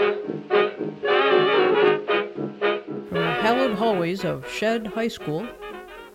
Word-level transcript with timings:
From 0.00 0.16
the 3.10 3.36
hallowed 3.42 3.74
hallways 3.74 4.24
of 4.24 4.50
Shead 4.50 4.86
High 4.86 5.08
School, 5.08 5.46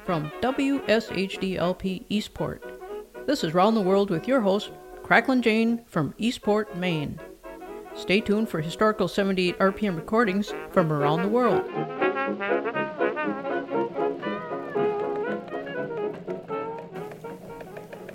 from 0.03 0.31
WSHDLP 0.41 2.05
Eastport, 2.09 2.63
this 3.27 3.43
is 3.43 3.53
Round 3.53 3.77
the 3.77 3.81
World 3.81 4.09
with 4.09 4.27
your 4.27 4.41
host, 4.41 4.71
Cracklin 5.03 5.41
Jane 5.41 5.85
from 5.85 6.15
Eastport, 6.17 6.75
Maine. 6.75 7.19
Stay 7.95 8.21
tuned 8.21 8.49
for 8.49 8.59
historical 8.59 9.07
78 9.07 9.59
RPM 9.59 9.95
recordings 9.95 10.51
from 10.71 10.91
around 10.91 11.21
the 11.21 11.27
world. 11.27 11.63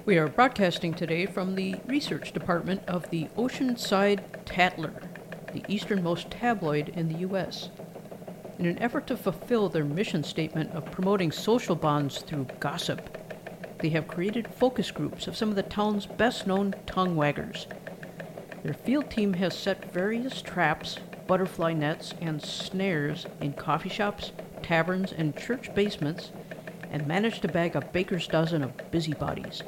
We 0.04 0.18
are 0.18 0.26
broadcasting 0.26 0.94
today 0.94 1.26
from 1.26 1.54
the 1.54 1.76
research 1.86 2.32
department 2.32 2.82
of 2.88 3.08
the 3.10 3.28
Oceanside 3.36 4.24
Tatler, 4.44 5.09
the 5.52 5.64
easternmost 5.68 6.30
tabloid 6.30 6.90
in 6.90 7.08
the 7.08 7.20
U.S. 7.20 7.70
In 8.58 8.66
an 8.66 8.78
effort 8.78 9.06
to 9.06 9.16
fulfill 9.16 9.68
their 9.68 9.84
mission 9.84 10.22
statement 10.22 10.70
of 10.72 10.90
promoting 10.90 11.32
social 11.32 11.74
bonds 11.74 12.18
through 12.18 12.46
gossip, 12.60 13.16
they 13.78 13.88
have 13.88 14.06
created 14.06 14.46
focus 14.46 14.90
groups 14.90 15.26
of 15.26 15.36
some 15.36 15.48
of 15.48 15.56
the 15.56 15.62
town's 15.62 16.06
best 16.06 16.46
known 16.46 16.74
tongue 16.86 17.16
waggers. 17.16 17.66
Their 18.62 18.74
field 18.74 19.10
team 19.10 19.32
has 19.34 19.56
set 19.56 19.90
various 19.92 20.42
traps, 20.42 20.98
butterfly 21.26 21.72
nets, 21.72 22.14
and 22.20 22.42
snares 22.42 23.26
in 23.40 23.54
coffee 23.54 23.88
shops, 23.88 24.32
taverns, 24.62 25.12
and 25.12 25.36
church 25.36 25.74
basements 25.74 26.30
and 26.90 27.06
managed 27.06 27.42
to 27.42 27.48
bag 27.48 27.76
a 27.76 27.80
baker's 27.80 28.26
dozen 28.26 28.62
of 28.62 28.90
busybodies. 28.90 29.62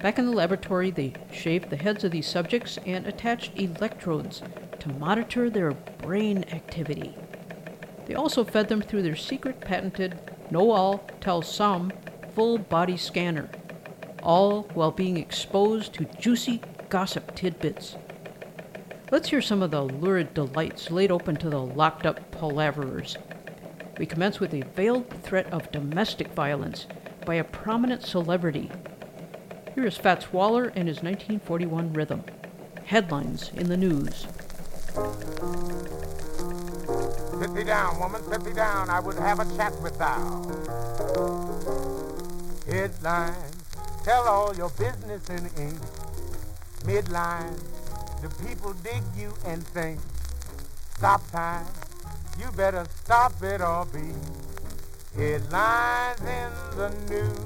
Back 0.00 0.18
in 0.18 0.26
the 0.26 0.32
laboratory, 0.32 0.90
they 0.90 1.12
shaved 1.32 1.70
the 1.70 1.76
heads 1.76 2.02
of 2.02 2.10
these 2.10 2.26
subjects 2.26 2.78
and 2.84 3.06
attached 3.06 3.52
electrodes 3.54 4.42
to 4.82 4.88
monitor 4.90 5.48
their 5.48 5.72
brain 5.72 6.44
activity. 6.52 7.14
They 8.06 8.14
also 8.14 8.44
fed 8.44 8.68
them 8.68 8.82
through 8.82 9.02
their 9.02 9.16
secret 9.16 9.60
patented 9.60 10.18
know 10.50 10.70
all, 10.70 11.08
tell 11.20 11.40
some 11.40 11.92
full 12.34 12.58
body 12.58 12.96
scanner, 12.96 13.48
all 14.22 14.64
while 14.74 14.90
being 14.90 15.16
exposed 15.16 15.94
to 15.94 16.04
juicy 16.20 16.60
gossip 16.90 17.34
tidbits. 17.34 17.96
Let's 19.10 19.30
hear 19.30 19.40
some 19.40 19.62
of 19.62 19.70
the 19.70 19.82
lurid 19.82 20.34
delights 20.34 20.90
laid 20.90 21.10
open 21.10 21.36
to 21.36 21.48
the 21.48 21.60
locked 21.60 22.04
up 22.04 22.30
palaverers. 22.30 23.16
We 23.98 24.06
commence 24.06 24.40
with 24.40 24.52
a 24.52 24.64
veiled 24.74 25.08
threat 25.22 25.50
of 25.52 25.72
domestic 25.72 26.28
violence 26.28 26.86
by 27.24 27.36
a 27.36 27.44
prominent 27.44 28.04
celebrity 28.04 28.70
here 29.74 29.86
is 29.86 29.96
Fats 29.96 30.34
Waller 30.34 30.64
and 30.76 30.86
his 30.86 30.98
1941 30.98 31.94
rhythm. 31.94 32.24
Headlines 32.84 33.50
in 33.54 33.70
the 33.70 33.76
news. 33.76 34.26
Sit 34.92 35.00
thee 37.54 37.64
down, 37.64 37.98
woman, 37.98 38.22
sit 38.30 38.44
thee 38.44 38.52
down. 38.52 38.90
I 38.90 39.00
would 39.00 39.16
have 39.16 39.40
a 39.40 39.46
chat 39.56 39.72
with 39.80 39.98
thou. 39.98 40.42
Headlines, 42.66 43.56
tell 44.04 44.28
all 44.28 44.54
your 44.54 44.68
business 44.70 45.30
in 45.30 45.48
ink. 45.56 45.80
Midline, 46.84 47.58
the 48.20 48.28
people 48.44 48.74
dig 48.84 49.02
you 49.16 49.32
and 49.46 49.66
think. 49.68 49.98
Stop 50.98 51.26
time, 51.30 51.64
you 52.38 52.52
better 52.52 52.84
stop 53.02 53.42
it 53.42 53.62
or 53.62 53.86
be. 53.86 54.12
Headlines 55.16 56.20
in 56.20 56.52
the 56.76 56.90
news. 57.08 57.40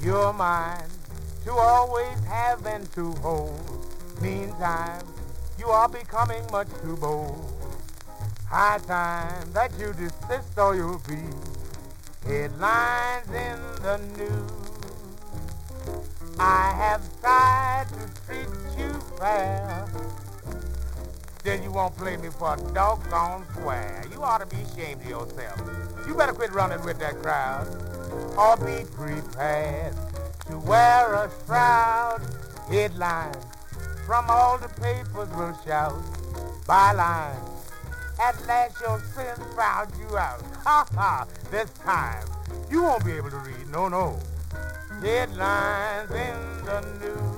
You're 0.00 0.32
mine 0.32 0.90
to 1.44 1.52
always 1.52 2.22
have 2.24 2.64
and 2.66 2.88
to 2.92 3.12
hold. 3.16 3.60
Meantime, 4.20 5.02
you 5.58 5.68
are 5.68 5.88
becoming 5.88 6.42
much 6.52 6.68
too 6.82 6.96
bold. 6.96 7.52
High 8.48 8.78
time 8.86 9.52
that 9.52 9.72
you 9.78 9.92
desist 9.92 10.58
or 10.58 10.76
you'll 10.76 11.02
be 11.08 11.18
headlines 12.24 13.28
in 13.28 13.58
the 13.82 13.98
news. 14.16 14.66
I 16.38 16.72
have 16.76 17.20
tried 17.20 17.86
to 17.88 18.22
treat 18.26 18.48
you 18.78 18.92
fair. 19.18 19.88
Then 21.42 21.62
you 21.62 21.72
won't 21.72 21.96
play 21.96 22.16
me 22.16 22.28
for 22.28 22.54
a 22.54 22.72
doggone 22.74 23.46
square. 23.52 24.04
You 24.12 24.22
ought 24.22 24.38
to 24.38 24.46
be 24.46 24.62
ashamed 24.62 25.00
of 25.02 25.08
yourself. 25.08 25.60
You 26.06 26.14
better 26.14 26.32
quit 26.32 26.52
running 26.52 26.82
with 26.84 26.98
that 26.98 27.22
crowd 27.22 27.68
or 28.36 28.56
be 28.56 28.84
prepared 28.92 29.94
to 30.48 30.58
wear 30.58 31.14
a 31.14 31.30
shroud. 31.46 32.20
Headlines 32.68 33.36
from 34.06 34.26
all 34.28 34.56
the 34.56 34.68
papers 34.68 35.28
will 35.36 35.58
shout. 35.64 36.00
Bylines, 36.64 37.72
at 38.20 38.46
last 38.46 38.80
your 38.80 39.00
sins 39.00 39.40
found 39.56 39.90
you 39.98 40.16
out. 40.16 40.42
Ha 40.66 40.86
ha, 40.94 41.26
this 41.50 41.70
time 41.84 42.26
you 42.70 42.82
won't 42.82 43.04
be 43.04 43.12
able 43.12 43.30
to 43.30 43.36
read, 43.36 43.68
no, 43.70 43.88
no. 43.88 44.18
Headlines 45.00 46.10
in 46.10 46.64
the 46.64 46.80
news. 47.00 47.36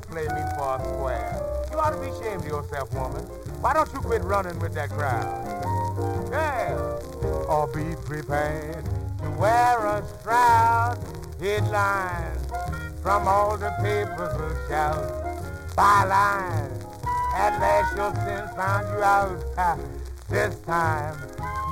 To 0.00 0.08
play 0.08 0.24
me 0.24 0.42
for 0.56 0.76
a 0.76 0.84
square. 0.84 1.66
You 1.70 1.78
ought 1.78 1.90
to 1.90 2.00
be 2.00 2.08
ashamed 2.08 2.42
of 2.42 2.46
yourself, 2.46 2.92
woman. 2.94 3.24
Why 3.60 3.72
don't 3.72 3.90
you 3.92 4.00
quit 4.00 4.22
running 4.22 4.58
with 4.58 4.74
that 4.74 4.90
crowd? 4.90 5.26
Yeah. 6.30 6.74
Or 7.48 7.66
be 7.68 7.94
prepared 8.04 8.84
to 9.22 9.30
wear 9.38 9.78
a 9.86 10.04
shroud. 10.22 10.98
Headlines 11.40 12.46
from 13.02 13.28
all 13.28 13.56
the 13.56 13.70
papers 13.82 14.32
will 14.38 14.68
shout. 14.68 14.96
Bylines, 15.76 16.82
at 17.34 17.58
last 17.60 17.96
your 17.96 18.14
sins 18.24 18.50
found 18.56 18.86
you 18.88 19.02
out. 19.02 19.78
this 20.28 20.56
time 20.60 21.14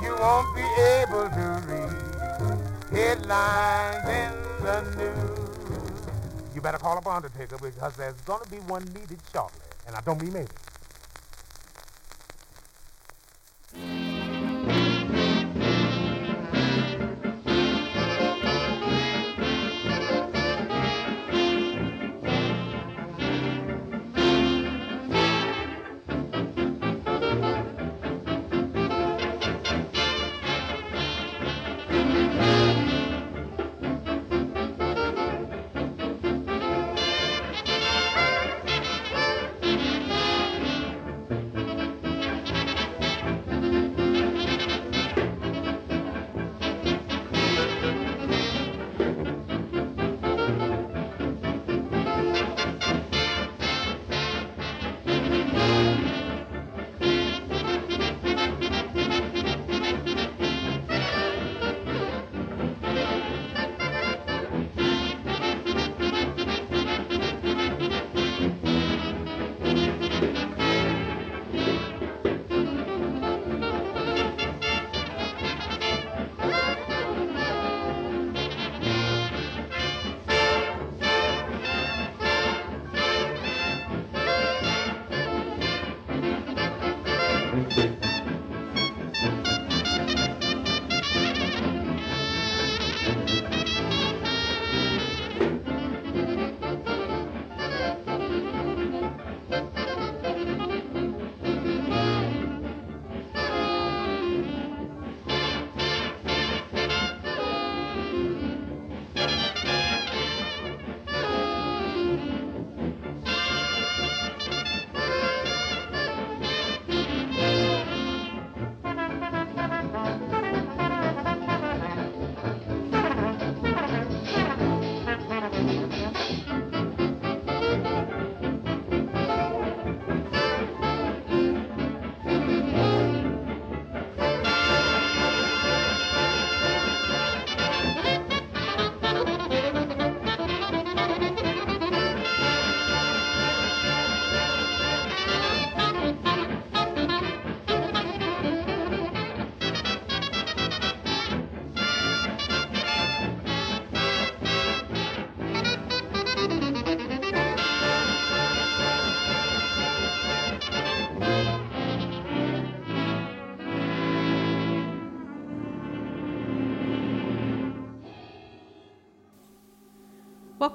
you 0.01 0.15
won't 0.15 0.55
be 0.55 0.61
able 0.61 1.27
to 1.29 1.61
read 1.67 2.05
headlines 2.91 4.07
in 4.07 4.63
the 4.63 4.81
news. 4.97 5.34
Better 6.65 6.79
call 6.79 6.97
up 6.97 7.05
Undertaker 7.05 7.59
because 7.61 7.95
there's 7.95 8.19
going 8.21 8.43
to 8.43 8.49
be 8.49 8.57
one 8.57 8.83
needed 8.85 9.19
shortly. 9.31 9.61
And 9.85 9.95
I 9.95 10.01
don't 10.01 10.19
mean 10.19 10.33
maybe. 10.33 10.47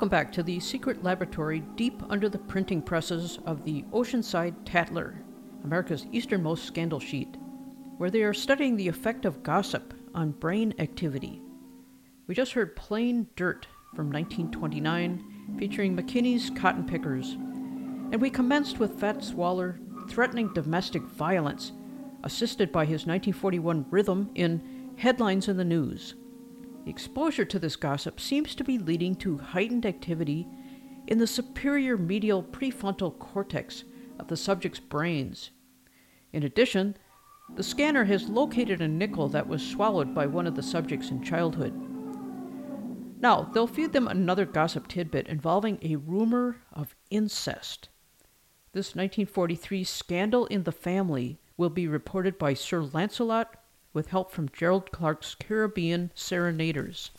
Welcome 0.00 0.18
back 0.18 0.32
to 0.32 0.42
the 0.42 0.58
secret 0.60 1.02
laboratory 1.02 1.60
deep 1.76 2.02
under 2.08 2.30
the 2.30 2.38
printing 2.38 2.80
presses 2.80 3.38
of 3.44 3.64
the 3.64 3.82
Oceanside 3.92 4.54
Tatler, 4.64 5.22
America's 5.62 6.06
easternmost 6.10 6.64
scandal 6.64 6.98
sheet, 6.98 7.36
where 7.98 8.10
they 8.10 8.22
are 8.22 8.32
studying 8.32 8.78
the 8.78 8.88
effect 8.88 9.26
of 9.26 9.42
gossip 9.42 9.92
on 10.14 10.30
brain 10.30 10.72
activity. 10.78 11.42
We 12.26 12.34
just 12.34 12.54
heard 12.54 12.76
Plain 12.76 13.26
Dirt 13.36 13.66
from 13.94 14.10
1929, 14.10 15.56
featuring 15.58 15.94
McKinney's 15.94 16.48
Cotton 16.48 16.86
Pickers, 16.86 17.32
and 17.32 18.22
we 18.22 18.30
commenced 18.30 18.78
with 18.78 18.98
Fats 18.98 19.34
Waller 19.34 19.78
threatening 20.08 20.50
domestic 20.54 21.02
violence, 21.02 21.72
assisted 22.24 22.72
by 22.72 22.86
his 22.86 23.04
1941 23.04 23.84
rhythm 23.90 24.30
in 24.34 24.94
Headlines 24.96 25.46
in 25.46 25.58
the 25.58 25.64
News. 25.66 26.14
Exposure 26.86 27.44
to 27.44 27.58
this 27.58 27.76
gossip 27.76 28.18
seems 28.18 28.54
to 28.54 28.64
be 28.64 28.78
leading 28.78 29.14
to 29.16 29.38
heightened 29.38 29.84
activity 29.84 30.48
in 31.06 31.18
the 31.18 31.26
superior 31.26 31.96
medial 31.96 32.42
prefrontal 32.42 33.18
cortex 33.18 33.84
of 34.18 34.28
the 34.28 34.36
subject's 34.36 34.80
brains. 34.80 35.50
In 36.32 36.42
addition, 36.42 36.96
the 37.56 37.62
scanner 37.62 38.04
has 38.04 38.28
located 38.28 38.80
a 38.80 38.88
nickel 38.88 39.28
that 39.28 39.48
was 39.48 39.66
swallowed 39.66 40.14
by 40.14 40.26
one 40.26 40.46
of 40.46 40.54
the 40.54 40.62
subjects 40.62 41.10
in 41.10 41.22
childhood. 41.22 41.74
Now, 43.20 43.42
they'll 43.52 43.66
feed 43.66 43.92
them 43.92 44.08
another 44.08 44.46
gossip 44.46 44.88
tidbit 44.88 45.26
involving 45.28 45.78
a 45.82 45.96
rumor 45.96 46.56
of 46.72 46.94
incest. 47.10 47.88
This 48.72 48.94
1943 48.94 49.84
scandal 49.84 50.46
in 50.46 50.62
the 50.62 50.72
family 50.72 51.40
will 51.56 51.70
be 51.70 51.86
reported 51.86 52.38
by 52.38 52.54
Sir 52.54 52.82
Lancelot 52.82 53.56
with 53.92 54.08
help 54.08 54.30
from 54.30 54.48
Gerald 54.48 54.92
Clark's 54.92 55.34
Caribbean 55.34 56.10
Serenaders. 56.14 57.10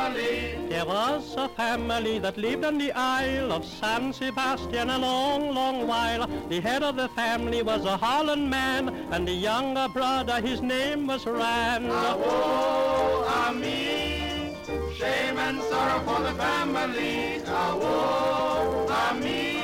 Family. 0.00 0.68
There 0.68 0.86
was 0.86 1.34
a 1.36 1.48
family 1.48 2.18
that 2.20 2.36
lived 2.36 2.64
on 2.64 2.78
the 2.78 2.92
Isle 2.92 3.52
of 3.52 3.64
San 3.64 4.12
Sebastian 4.12 4.88
a 4.90 4.98
long, 4.98 5.54
long 5.54 5.86
while. 5.86 6.26
The 6.48 6.60
head 6.60 6.82
of 6.82 6.96
the 6.96 7.08
family 7.08 7.62
was 7.62 7.84
a 7.84 7.96
Holland 7.96 8.48
man, 8.48 8.88
and 9.12 9.26
the 9.26 9.38
younger 9.50 9.88
brother, 9.88 10.40
his 10.40 10.60
name 10.62 11.06
was 11.06 11.26
Rand. 11.26 11.86
A 11.86 12.16
woe, 12.16 13.24
a 13.40 13.52
me. 13.52 14.56
Shame 14.98 15.38
and 15.38 15.60
sorrow 15.70 16.00
for 16.06 16.20
the 16.22 16.34
family, 16.44 17.42
a 17.46 17.76
woe, 17.82 18.86
a 19.02 19.14
me 19.14 19.60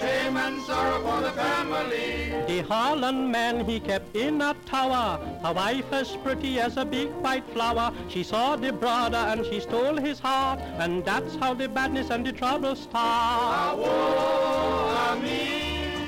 shame 0.00 0.36
and 0.36 0.62
sorrow 0.62 1.00
for 1.06 1.20
the 1.20 1.32
family. 1.32 2.39
Holland 2.70 3.32
man 3.32 3.64
he 3.64 3.80
kept 3.80 4.14
in 4.14 4.40
a 4.40 4.54
tower, 4.64 5.18
a 5.42 5.52
wife 5.52 5.92
as 5.92 6.14
pretty 6.22 6.60
as 6.60 6.76
a 6.76 6.84
big 6.84 7.08
white 7.14 7.44
flower. 7.52 7.92
She 8.08 8.22
saw 8.22 8.54
the 8.54 8.72
brother 8.72 9.18
and 9.18 9.44
she 9.44 9.58
stole 9.58 9.96
his 9.96 10.20
heart, 10.20 10.60
and 10.78 11.04
that's 11.04 11.34
how 11.34 11.52
the 11.52 11.68
badness 11.68 12.10
and 12.10 12.24
the 12.24 12.30
trouble 12.30 12.76
start. 12.76 13.76
Woe, 13.76 13.86
ah, 13.88 15.18
me, 15.20 16.06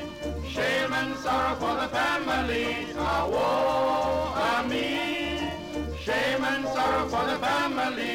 shame 0.49 0.93
and 0.93 1.17
sorrow 1.17 1.57
for 1.57 1.75
the 1.83 1.89
family. 1.89 2.87
Woe, 2.95 4.31
ah, 4.37 4.65
me, 4.71 5.51
shame 5.99 6.45
and 6.45 6.65
sorrow 6.69 7.09
for 7.09 7.25
the 7.27 7.39
family. 7.45 8.12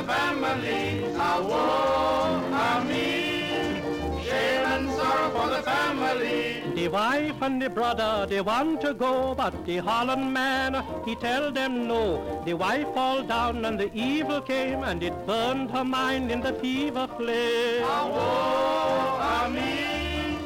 The 0.00 0.12
family. 0.12 1.04
A 1.14 1.42
woe, 1.42 2.42
a 2.66 2.84
me, 2.84 3.82
shame 4.24 4.64
and 4.74 4.90
sorrow 4.90 5.30
for 5.30 5.48
the 5.54 5.62
family. 5.62 6.62
The 6.74 6.88
wife 6.88 7.42
and 7.42 7.60
the 7.60 7.68
brother, 7.68 8.26
they 8.26 8.40
want 8.40 8.80
to 8.82 8.94
go, 8.94 9.34
but 9.34 9.54
the 9.66 9.78
Holland 9.78 10.32
man, 10.32 10.84
he 11.04 11.14
tell 11.16 11.50
them 11.52 11.86
no. 11.86 12.42
The 12.44 12.54
wife 12.54 12.88
fall 12.94 13.22
down 13.22 13.64
and 13.64 13.78
the 13.78 13.90
evil 13.92 14.40
came, 14.40 14.84
and 14.84 15.02
it 15.02 15.14
burned 15.26 15.70
her 15.70 15.84
mind 15.84 16.30
in 16.30 16.40
the 16.40 16.54
fever 16.54 17.06
flame. 17.16 17.82
A 17.82 18.08
woe, 18.14 19.18
a 19.34 19.50
me, 19.50 20.38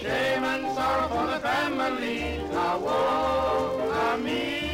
shame 0.00 0.44
and 0.44 0.74
sorrow 0.76 1.08
for 1.08 1.26
the 1.32 1.40
family. 1.40 2.38
A 2.52 2.78
woe, 2.78 3.90
a 4.04 4.18
me 4.18 4.70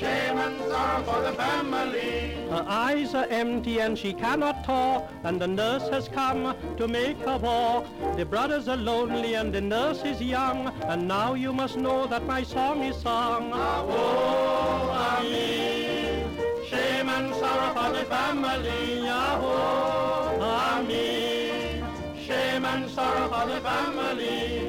shame 0.00 0.38
and 0.38 0.58
sorrow 0.70 1.02
for 1.02 1.20
the 1.22 1.32
family. 1.32 2.23
Her 2.54 2.64
eyes 2.68 3.16
are 3.16 3.26
empty 3.30 3.80
and 3.80 3.98
she 3.98 4.12
cannot 4.12 4.62
talk, 4.62 5.10
and 5.24 5.40
the 5.40 5.48
nurse 5.48 5.88
has 5.88 6.06
come 6.06 6.54
to 6.76 6.86
make 6.86 7.18
her 7.22 7.36
walk. 7.36 7.84
The 8.16 8.24
brothers 8.24 8.68
are 8.68 8.76
lonely 8.76 9.34
and 9.34 9.52
the 9.52 9.60
nurse 9.60 10.04
is 10.04 10.22
young, 10.22 10.68
and 10.84 11.08
now 11.08 11.34
you 11.34 11.52
must 11.52 11.76
know 11.76 12.06
that 12.06 12.24
my 12.26 12.44
song 12.44 12.84
is 12.84 12.94
sung. 12.98 13.50
Ah, 13.52 13.82
woe, 13.82 14.88
ah, 14.92 15.20
me, 15.24 16.22
shame 16.68 17.08
and 17.08 17.34
sorrow 17.34 17.74
for 17.74 17.90
the 17.98 18.04
family. 18.04 19.08
Ah, 19.08 19.40
woe, 19.42 20.38
ah, 20.40 20.84
me, 20.86 21.82
shame 22.24 22.64
and 22.64 22.88
sorrow 22.88 23.26
for 23.30 23.46
the 23.52 23.60
family. 23.62 24.63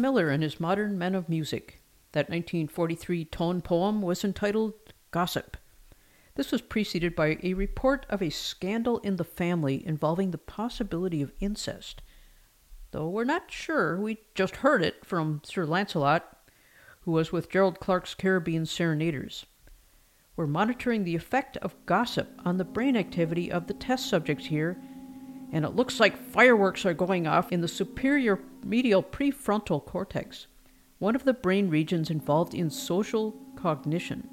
Miller 0.00 0.28
and 0.30 0.42
his 0.42 0.60
Modern 0.60 0.98
Men 0.98 1.14
of 1.14 1.28
Music. 1.28 1.80
That 2.12 2.30
1943 2.30 3.24
tone 3.26 3.60
poem 3.60 4.02
was 4.02 4.24
entitled 4.24 4.74
Gossip. 5.10 5.56
This 6.34 6.52
was 6.52 6.62
preceded 6.62 7.14
by 7.16 7.38
a 7.42 7.54
report 7.54 8.06
of 8.08 8.22
a 8.22 8.30
scandal 8.30 8.98
in 8.98 9.16
the 9.16 9.24
family 9.24 9.86
involving 9.86 10.30
the 10.30 10.38
possibility 10.38 11.20
of 11.20 11.32
incest. 11.40 12.02
Though 12.92 13.08
we're 13.08 13.24
not 13.24 13.50
sure, 13.50 14.00
we 14.00 14.18
just 14.34 14.56
heard 14.56 14.82
it 14.82 15.04
from 15.04 15.42
Sir 15.44 15.66
Lancelot, 15.66 16.36
who 17.02 17.12
was 17.12 17.32
with 17.32 17.50
Gerald 17.50 17.80
Clark's 17.80 18.14
Caribbean 18.14 18.66
Serenaders. 18.66 19.46
We're 20.36 20.46
monitoring 20.46 21.04
the 21.04 21.16
effect 21.16 21.56
of 21.58 21.74
gossip 21.86 22.40
on 22.44 22.56
the 22.56 22.64
brain 22.64 22.96
activity 22.96 23.50
of 23.50 23.66
the 23.66 23.74
test 23.74 24.08
subjects 24.08 24.46
here 24.46 24.78
and 25.52 25.64
it 25.64 25.74
looks 25.74 25.98
like 25.98 26.16
fireworks 26.16 26.84
are 26.84 26.94
going 26.94 27.26
off 27.26 27.52
in 27.52 27.60
the 27.60 27.68
superior 27.68 28.38
medial 28.68 29.02
prefrontal 29.02 29.84
cortex, 29.84 30.46
one 30.98 31.16
of 31.16 31.24
the 31.24 31.32
brain 31.32 31.70
regions 31.70 32.10
involved 32.10 32.54
in 32.54 32.68
social 32.68 33.34
cognition. 33.56 34.28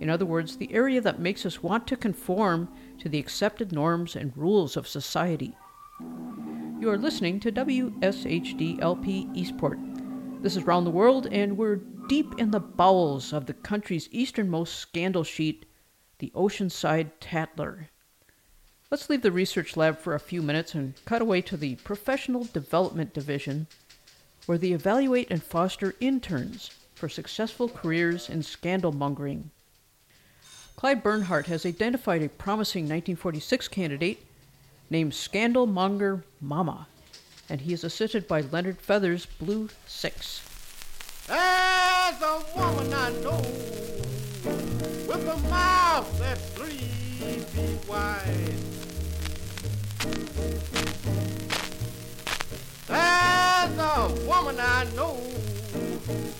In 0.00 0.10
other 0.10 0.26
words, 0.26 0.56
the 0.56 0.72
area 0.72 1.00
that 1.00 1.20
makes 1.20 1.46
us 1.46 1.62
want 1.62 1.86
to 1.86 1.96
conform 1.96 2.68
to 2.98 3.08
the 3.08 3.18
accepted 3.18 3.70
norms 3.70 4.16
and 4.16 4.36
rules 4.36 4.76
of 4.76 4.88
society. 4.88 5.54
You 6.80 6.90
are 6.90 6.98
listening 6.98 7.38
to 7.40 7.52
WSHD-LP 7.52 9.28
Eastport. 9.34 9.78
This 10.42 10.56
is 10.56 10.64
Round 10.64 10.86
the 10.86 10.90
World, 10.90 11.28
and 11.30 11.58
we're 11.58 11.76
deep 12.08 12.38
in 12.38 12.50
the 12.50 12.60
bowels 12.60 13.32
of 13.32 13.44
the 13.44 13.52
country's 13.52 14.08
easternmost 14.10 14.74
scandal 14.76 15.22
sheet, 15.22 15.66
the 16.18 16.32
Oceanside 16.34 17.10
Tatler. 17.20 17.90
Let's 18.90 19.08
leave 19.08 19.22
the 19.22 19.30
research 19.30 19.76
lab 19.76 20.00
for 20.00 20.16
a 20.16 20.18
few 20.18 20.42
minutes 20.42 20.74
and 20.74 20.94
cut 21.04 21.22
away 21.22 21.42
to 21.42 21.56
the 21.56 21.76
Professional 21.76 22.42
Development 22.42 23.14
Division, 23.14 23.68
where 24.46 24.58
they 24.58 24.72
evaluate 24.72 25.30
and 25.30 25.40
foster 25.40 25.94
interns 26.00 26.72
for 26.96 27.08
successful 27.08 27.68
careers 27.68 28.28
in 28.28 28.42
scandal 28.42 28.90
mongering. 28.90 29.52
Clyde 30.74 31.04
Bernhardt 31.04 31.46
has 31.46 31.64
identified 31.64 32.20
a 32.20 32.28
promising 32.30 32.82
1946 32.82 33.68
candidate 33.68 34.26
named 34.90 35.14
Scandal 35.14 35.68
Monger 35.68 36.24
Mama, 36.40 36.88
and 37.48 37.60
he 37.60 37.72
is 37.72 37.84
assisted 37.84 38.26
by 38.26 38.40
Leonard 38.40 38.80
Feather's 38.80 39.24
Blue 39.24 39.68
Six. 39.86 40.42
There's 41.28 42.20
a 42.20 42.42
woman 42.56 42.92
I 42.92 43.10
know 43.22 43.40
with 45.06 45.28
a 45.28 45.36
mouth 45.48 46.18
that's 46.18 46.44
three 46.50 46.90
feet 47.38 47.88
wide. 47.88 48.79
There's 50.02 50.16
a 52.88 54.08
woman 54.26 54.56
I 54.58 54.86
know 54.96 55.20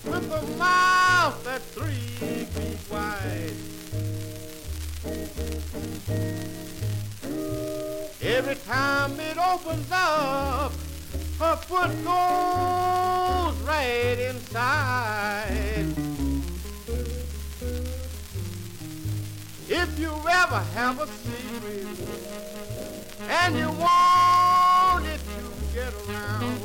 with 0.03 0.31
a 0.31 0.41
mouth 0.57 1.43
that's 1.43 1.65
three 1.65 1.93
feet 1.93 2.79
wide. 2.89 3.53
Every 8.23 8.55
time 8.65 9.19
it 9.19 9.37
opens 9.37 9.91
up, 9.91 10.71
her 11.37 11.55
foot 11.57 11.91
goes 12.03 13.55
right 13.61 14.17
inside. 14.31 15.93
If 19.69 19.99
you 19.99 20.11
ever 20.27 20.63
have 20.73 20.99
a 20.99 21.05
secret, 21.05 22.21
and 23.29 23.57
you 23.57 23.69
want 23.71 25.05
it 25.05 25.19
to 25.19 25.73
get 25.73 25.93
around. 26.07 26.61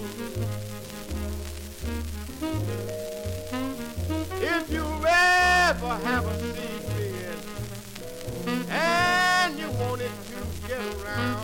If 4.41 4.71
you 4.71 4.85
ever 4.85 5.97
have 6.05 6.27
a 6.27 6.39
secret 6.41 7.39
and 8.71 9.59
you 9.59 9.71
want 9.71 10.01
it 10.01 10.11
to 10.11 10.69
get 10.69 10.81
around, 11.05 11.43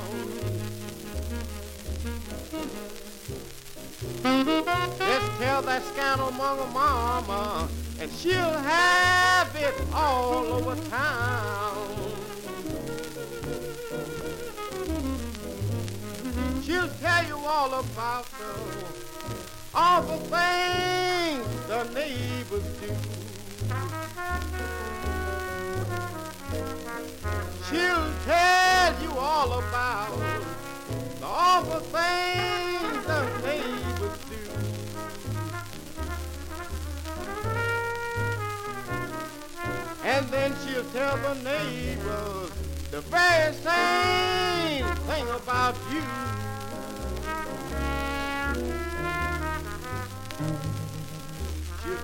just 4.99 5.39
tell 5.39 5.63
that 5.63 5.83
scandalmonger 5.83 6.73
mama 6.73 7.69
and 8.01 8.11
she'll 8.11 8.35
have 8.35 9.55
it 9.57 9.75
all 9.93 10.45
over 10.47 10.75
town. 10.89 11.89
She'll 16.73 16.89
tell 16.89 17.27
you 17.27 17.37
all 17.37 17.75
about 17.81 18.25
the 18.39 18.55
awful 19.75 20.17
things 20.17 21.47
the 21.69 21.85
neighbors 21.93 22.65
do. 22.81 22.89
She'll 27.69 28.11
tell 28.25 29.03
you 29.03 29.11
all 29.19 29.59
about 29.59 30.17
the 31.21 31.27
awful 31.27 31.81
things 31.93 33.05
the 33.07 33.23
neighbors 33.45 34.19
do. 34.31 34.39
And 40.05 40.27
then 40.29 40.55
she'll 40.65 40.85
tell 40.85 41.19
the 41.19 41.35
neighbors 41.43 42.51
the 42.91 43.03
very 43.03 43.53
same 43.57 44.87
thing 45.07 45.29
about 45.29 45.77
you. 45.93 46.03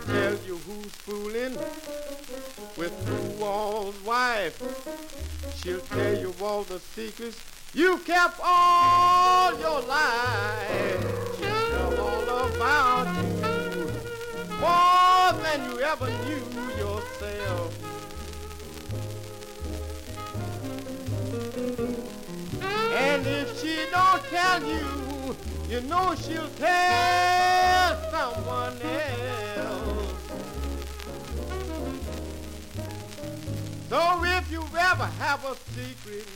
Tell 0.08 0.34
you 0.46 0.56
who's 0.56 0.92
fooling 1.04 1.54
with 2.78 2.94
who 3.06 3.44
all's 3.44 4.00
wife. 4.04 4.56
She'll 5.56 5.80
tell 5.80 6.18
you 6.18 6.34
all 6.40 6.62
the 6.62 6.78
secrets 6.78 7.38
you 7.74 7.98
kept 7.98 8.40
all 8.42 9.58
your 9.60 9.82
life. 9.82 11.36
She'll 11.36 11.68
tell 11.68 12.00
all 12.00 12.46
about 12.46 13.06
you 13.24 13.84
more 14.58 15.32
than 15.42 15.70
you 15.70 15.80
ever 15.80 16.08
knew 16.24 16.44
yourself. 16.78 17.74
And 22.96 23.26
if 23.26 23.60
she 23.60 23.76
don't 23.90 24.22
tell 24.24 24.62
you, 24.64 25.36
you 25.68 25.80
know 25.82 26.14
she'll 26.14 26.48
tell 26.56 28.10
someone 28.10 28.80
else. 28.80 29.97
So 33.88 34.22
if 34.22 34.52
you 34.52 34.62
ever 34.78 35.06
have 35.18 35.42
a 35.46 35.56
secret, 35.72 36.28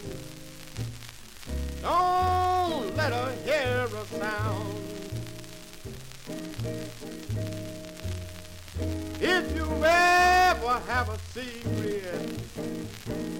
don't 1.83 2.97
let 2.97 3.13
her 3.13 3.35
hear 3.45 3.89
a 3.95 4.07
sound. 4.07 4.79
If 9.21 9.55
you 9.55 9.67
ever 9.85 10.81
have 10.89 11.11
a 11.11 11.19
secret, 11.35 12.41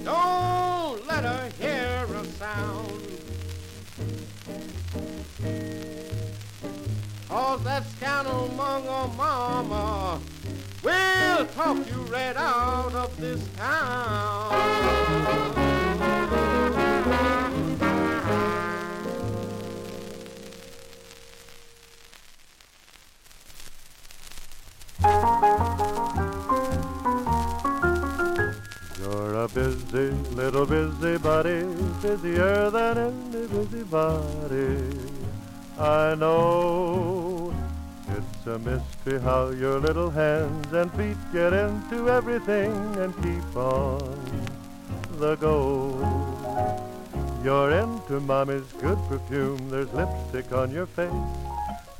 don't 0.05 1.07
let 1.07 1.25
her 1.25 1.51
hear 1.59 2.05
a 2.15 2.25
sound. 2.37 3.03
Cause 7.31 7.65
that 7.65 7.85
scoundrelmonger 7.85 9.17
mama 9.17 10.21
will 10.83 11.47
talk 11.47 11.77
you 11.89 12.03
right 12.11 12.37
out 12.37 12.95
of 12.95 13.17
this 13.19 13.41
town. 13.57 14.53
You're 28.99 29.35
a 29.35 29.49
busy 29.49 30.11
little 30.35 30.67
busybody, 30.67 31.65
busier 32.03 32.71
than 32.71 32.99
any 32.99 33.47
busybody 33.47 34.99
I 35.79 36.15
know. 36.15 37.42
It's 38.45 38.49
a 38.49 38.59
mystery 38.59 39.21
how 39.21 39.51
your 39.51 39.79
little 39.79 40.11
hands 40.11 40.73
and 40.73 40.93
feet 40.95 41.17
get 41.33 41.53
into 41.53 42.11
everything 42.11 42.73
and 42.97 43.15
keep 43.23 43.57
on 43.57 44.01
the 45.13 45.37
go. 45.37 45.95
You're 47.45 47.71
into 47.71 48.19
mommy's 48.19 48.67
good 48.81 48.99
perfume, 49.09 49.71
there's 49.71 49.93
lipstick 49.93 50.51
on 50.53 50.73
your 50.73 50.87
face, 50.87 51.13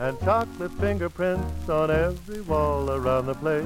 and 0.01 0.19
chocolate 0.19 0.73
fingerprints 0.81 1.69
on 1.69 1.93
every 1.93 2.41
wall 2.41 2.91
around 2.91 3.27
the 3.27 3.35
place. 3.35 3.65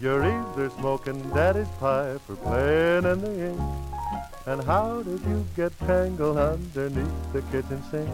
You're 0.00 0.24
either 0.24 0.70
smoking 0.70 1.28
daddy's 1.30 1.66
pipe 1.80 2.20
or 2.28 2.36
playing 2.36 3.04
in 3.04 3.20
the 3.20 3.48
ink. 3.48 3.60
And 4.46 4.62
how 4.62 5.02
did 5.02 5.22
you 5.22 5.44
get 5.56 5.76
tangled 5.80 6.36
underneath 6.36 7.32
the 7.32 7.42
kitchen 7.50 7.82
sink? 7.90 8.10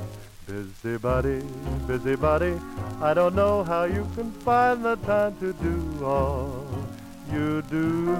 Busybody, 0.47 1.43
busybody, 1.89 2.55
I 3.03 3.15
don't 3.15 3.35
know 3.35 3.65
how 3.65 3.83
you 3.83 4.07
can 4.15 4.31
find 4.31 4.85
the 4.85 4.95
time 4.95 5.37
to 5.41 5.53
do 5.55 6.05
all 6.05 6.65
you 7.33 7.63
do. 7.63 8.15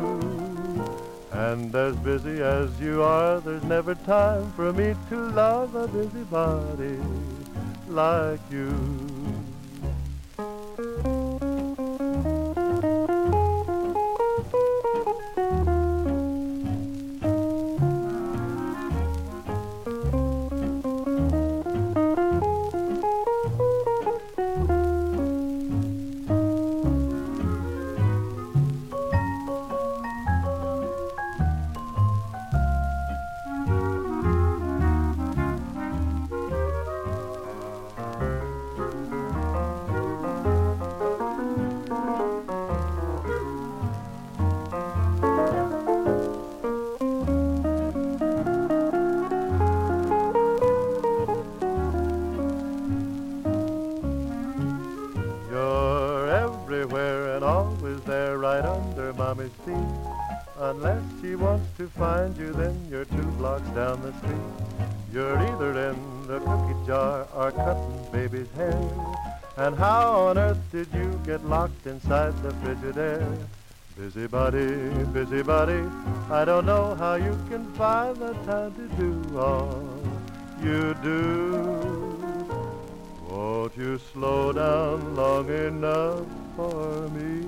And 1.31 1.73
as 1.73 1.95
busy 1.97 2.43
as 2.43 2.81
you 2.81 3.01
are, 3.05 3.39
there's 3.39 3.63
never 3.63 3.95
time 3.95 4.51
for 4.57 4.73
me 4.73 4.97
to 5.09 5.17
love 5.31 5.77
a 5.77 5.87
busybody 5.87 6.99
like 7.87 8.41
you. 8.51 8.75
In 65.67 66.27
the 66.29 66.39
cookie 66.39 66.87
jar 66.87 67.27
are 67.35 67.51
cutting 67.51 68.07
baby's 68.13 68.51
hair. 68.53 68.79
And 69.57 69.75
how 69.75 70.29
on 70.29 70.39
earth 70.39 70.61
did 70.71 70.87
you 70.95 71.21
get 71.25 71.45
locked 71.45 71.87
inside 71.89 72.41
the 72.43 72.51
Frigidaire? 72.61 73.37
Busybody, 73.99 75.05
busybody, 75.13 75.83
I 76.31 76.45
don't 76.45 76.67
know 76.67 76.95
how 76.95 77.17
you 77.17 77.37
can 77.51 77.65
find 77.73 78.17
the 78.17 78.33
time 78.45 78.75
to 78.77 78.89
do 78.97 79.39
all 79.39 79.83
you 80.63 80.95
do. 81.03 82.17
Won't 83.29 83.77
you 83.77 83.99
slow 84.13 84.53
down 84.53 85.17
long 85.17 85.49
enough 85.49 86.27
for 86.55 87.09
me 87.09 87.45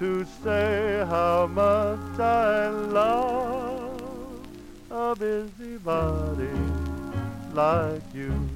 to 0.00 0.26
say 0.42 1.04
how 1.08 1.46
much 1.46 2.18
I 2.18 2.68
love 2.70 3.88
a 4.90 5.14
busybody 5.14 6.67
like 7.58 8.14
you? 8.14 8.48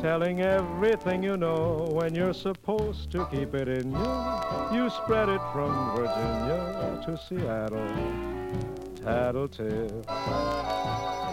Telling 0.00 0.40
everything 0.40 1.22
you 1.22 1.36
know 1.36 1.86
when 1.90 2.14
you're 2.14 2.32
supposed 2.34 3.10
to 3.12 3.26
keep 3.26 3.54
it 3.54 3.68
in 3.68 3.92
you. 3.92 4.06
You 4.72 4.88
spread 4.90 5.28
it 5.28 5.40
from 5.52 5.94
Virginia 5.94 7.02
to 7.04 7.18
Seattle. 7.28 7.86
Tattletale, 9.04 10.04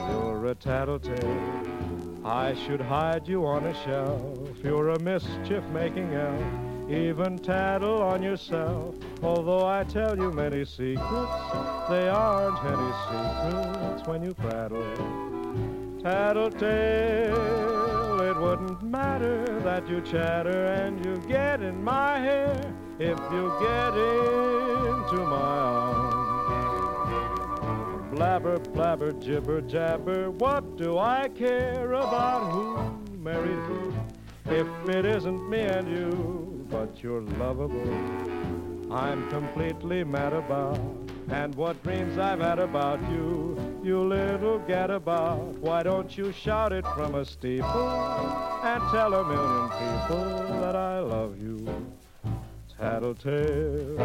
you're 0.09 0.45
a 0.47 0.55
tattletale. 0.55 2.25
I 2.25 2.53
should 2.55 2.81
hide 2.81 3.27
you 3.27 3.45
on 3.45 3.65
a 3.65 3.73
shelf. 3.83 4.57
You're 4.63 4.89
a 4.89 4.99
mischief-making 4.99 6.13
elf. 6.13 6.43
Even 6.89 7.37
tattle 7.37 8.01
on 8.01 8.23
yourself. 8.23 8.95
Although 9.21 9.65
I 9.65 9.83
tell 9.83 10.17
you 10.17 10.31
many 10.31 10.63
secrets, 10.63 11.41
they 11.89 12.07
aren't 12.07 12.63
any 12.63 12.91
secrets 13.09 14.07
when 14.07 14.23
you 14.23 14.33
prattle. 14.33 14.85
Tattletale, 16.01 17.76
wouldn't 18.59 18.81
matter 18.83 19.59
that 19.61 19.87
you 19.87 20.01
chatter 20.01 20.65
and 20.65 21.05
you 21.05 21.17
get 21.27 21.61
in 21.61 21.83
my 21.83 22.17
hair 22.19 22.59
if 22.97 23.19
you 23.31 23.53
get 23.59 23.93
into 23.93 25.17
my 25.25 25.37
arms. 25.37 26.23
Blabber, 28.11 28.57
blabber, 28.57 29.11
jibber, 29.11 29.61
jabber, 29.61 30.31
what 30.31 30.75
do 30.77 30.97
I 30.97 31.29
care 31.29 31.93
about 31.93 32.51
who 32.51 32.77
married 33.19 33.59
who? 33.67 33.93
If 34.45 34.67
it 34.89 35.05
isn't 35.05 35.49
me 35.49 35.59
and 35.59 35.87
you, 35.87 36.65
but 36.71 37.03
you're 37.03 37.21
lovable, 37.21 37.93
I'm 38.91 39.29
completely 39.29 40.03
mad 40.03 40.33
about. 40.33 41.06
And 41.29 41.53
what 41.55 41.81
dreams 41.83 42.17
I've 42.17 42.39
had 42.39 42.59
about 42.59 43.01
you, 43.11 43.79
you 43.83 43.99
little 44.01 44.59
gadabout. 44.59 45.57
Why 45.59 45.83
don't 45.83 46.17
you 46.17 46.31
shout 46.31 46.71
it 46.71 46.85
from 46.95 47.15
a 47.15 47.25
steeple 47.25 47.89
and 48.63 48.81
tell 48.91 49.13
a 49.13 49.23
million 49.27 49.69
people 49.69 50.59
that 50.61 50.75
I 50.75 50.99
love 50.99 51.37
you? 51.41 51.67
Tattletale. 52.77 53.97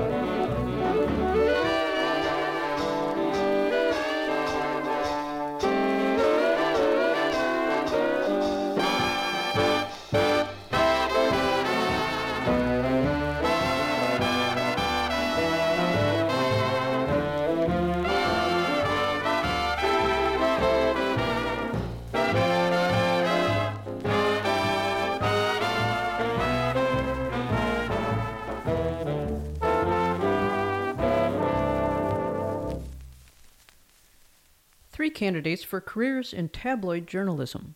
Three 35.03 35.11
candidates 35.11 35.65
for 35.65 35.81
careers 35.81 36.33
in 36.33 36.49
tabloid 36.51 37.09
journalism. 37.09 37.75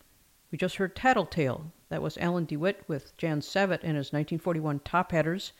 We 0.49 0.57
just 0.57 0.77
heard 0.77 0.95
Tattletale. 0.95 1.73
That 1.89 2.01
was 2.01 2.17
Alan 2.19 2.45
DeWitt 2.45 2.85
with 2.87 3.17
Jan 3.17 3.41
Savitt 3.41 3.83
and 3.83 3.97
his 3.97 4.13
1941 4.13 4.79
Top 4.85 5.11
Hatters. 5.11 5.51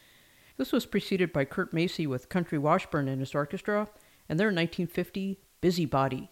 This 0.56 0.71
was 0.71 0.86
preceded 0.86 1.34
by 1.34 1.43
Curt 1.43 1.73
Massey 1.73 2.08
with 2.08 2.30
Country 2.30 2.58
Washburn 2.58 3.10
and 3.10 3.19
his 3.19 3.36
orchestra, 3.36 3.89
and 4.30 4.39
their 4.39 4.47
1950 4.47 5.41
Busybody. 5.60 6.30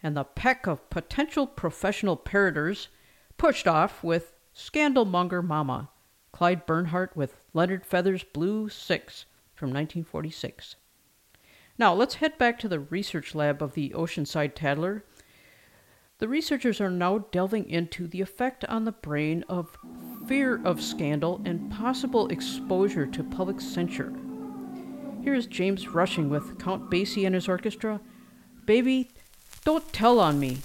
And 0.00 0.16
the 0.16 0.22
pack 0.22 0.68
of 0.68 0.88
potential 0.90 1.48
professional 1.48 2.16
parroters 2.16 2.86
pushed 3.38 3.66
off 3.66 4.04
with 4.04 4.32
Scandalmonger 4.54 5.44
Mama, 5.44 5.90
Clyde 6.30 6.66
Bernhardt 6.66 7.16
with 7.16 7.34
Leonard 7.52 7.84
Feather's 7.84 8.22
Blue 8.22 8.68
Six 8.68 9.24
from 9.56 9.70
1946. 9.70 10.76
Now, 11.82 11.94
let's 11.94 12.14
head 12.14 12.38
back 12.38 12.60
to 12.60 12.68
the 12.68 12.78
research 12.78 13.34
lab 13.34 13.60
of 13.60 13.74
the 13.74 13.90
Oceanside 13.90 14.54
Tattler. 14.54 15.04
The 16.18 16.28
researchers 16.28 16.80
are 16.80 16.88
now 16.88 17.26
delving 17.32 17.68
into 17.68 18.06
the 18.06 18.20
effect 18.20 18.64
on 18.66 18.84
the 18.84 18.92
brain 18.92 19.44
of 19.48 19.76
fear 20.28 20.64
of 20.64 20.80
scandal 20.80 21.42
and 21.44 21.72
possible 21.72 22.28
exposure 22.28 23.04
to 23.06 23.24
public 23.24 23.60
censure. 23.60 24.12
Here 25.24 25.34
is 25.34 25.46
James 25.46 25.88
Rushing 25.88 26.30
with 26.30 26.56
Count 26.60 26.88
Basie 26.88 27.26
and 27.26 27.34
his 27.34 27.48
orchestra. 27.48 28.00
Baby, 28.64 29.10
don't 29.64 29.92
tell 29.92 30.20
on 30.20 30.38
me. 30.38 30.58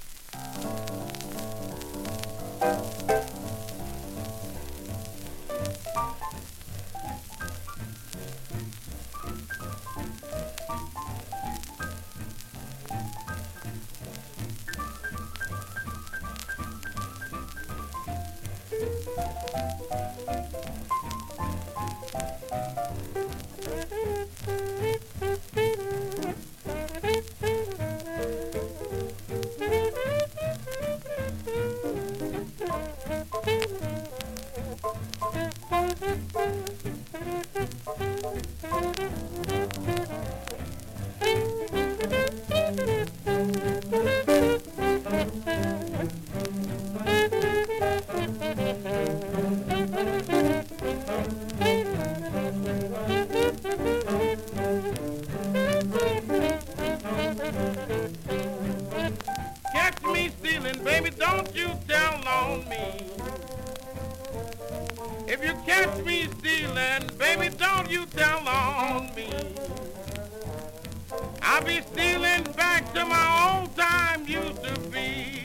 Be 72.18 72.24
stealing 72.24 72.52
back 72.54 72.92
to 72.94 73.04
my 73.04 73.58
old 73.60 73.76
time 73.76 74.26
used 74.26 74.62
to 74.62 74.80
be. 74.90 75.42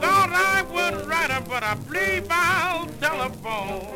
Thought 0.00 0.30
I 0.32 0.62
would 0.62 1.06
write 1.06 1.30
her, 1.30 1.42
but 1.48 1.62
I 1.62 1.74
believe 1.74 2.26
I'll 2.30 2.86
telephone. 3.00 3.86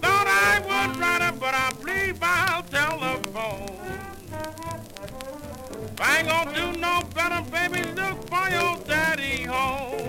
Thought 0.00 0.26
I 0.26 0.60
would 0.60 0.96
write 0.98 1.22
her, 1.22 1.32
but 1.38 1.54
I 1.54 1.72
believe 1.80 2.18
I'll 2.22 2.62
telephone. 2.64 3.76
If 5.92 6.00
I 6.00 6.18
ain't 6.18 6.28
gonna 6.28 6.54
do 6.54 6.80
no 6.80 7.02
better, 7.14 7.42
baby, 7.50 7.82
look 7.94 8.28
for 8.28 8.48
your 8.50 8.76
daddy 8.86 9.44
home. 9.44 10.06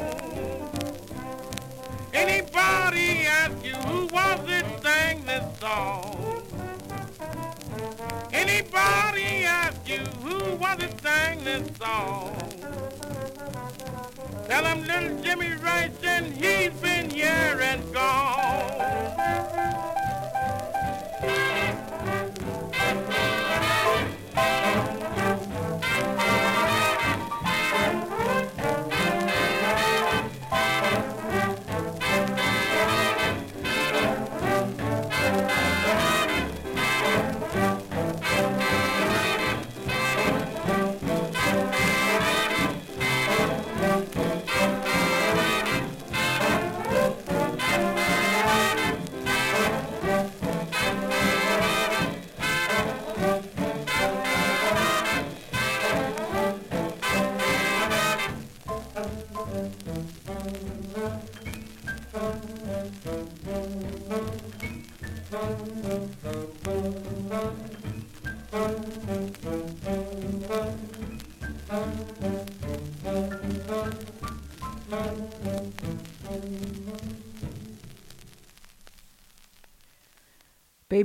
Anybody 2.14 3.28
ask 3.28 3.64
you 3.64 3.76
who 3.76 4.08
was 4.08 4.40
it 4.50 4.66
sang 4.82 5.26
this 5.26 5.60
song? 5.60 6.37
Anybody 8.38 9.46
ask 9.46 9.90
you 9.90 9.98
who 10.22 10.56
was 10.58 10.78
it 10.84 11.02
sang 11.02 11.44
this 11.44 11.76
song? 11.78 12.36
Tell 14.48 14.64
him 14.64 14.86
little 14.86 15.24
Jimmy 15.24 15.54
Rushing, 15.54 16.34
he's 16.34 16.70
been 16.80 17.10
here 17.10 17.60
and 17.62 17.92
gone. 17.92 19.97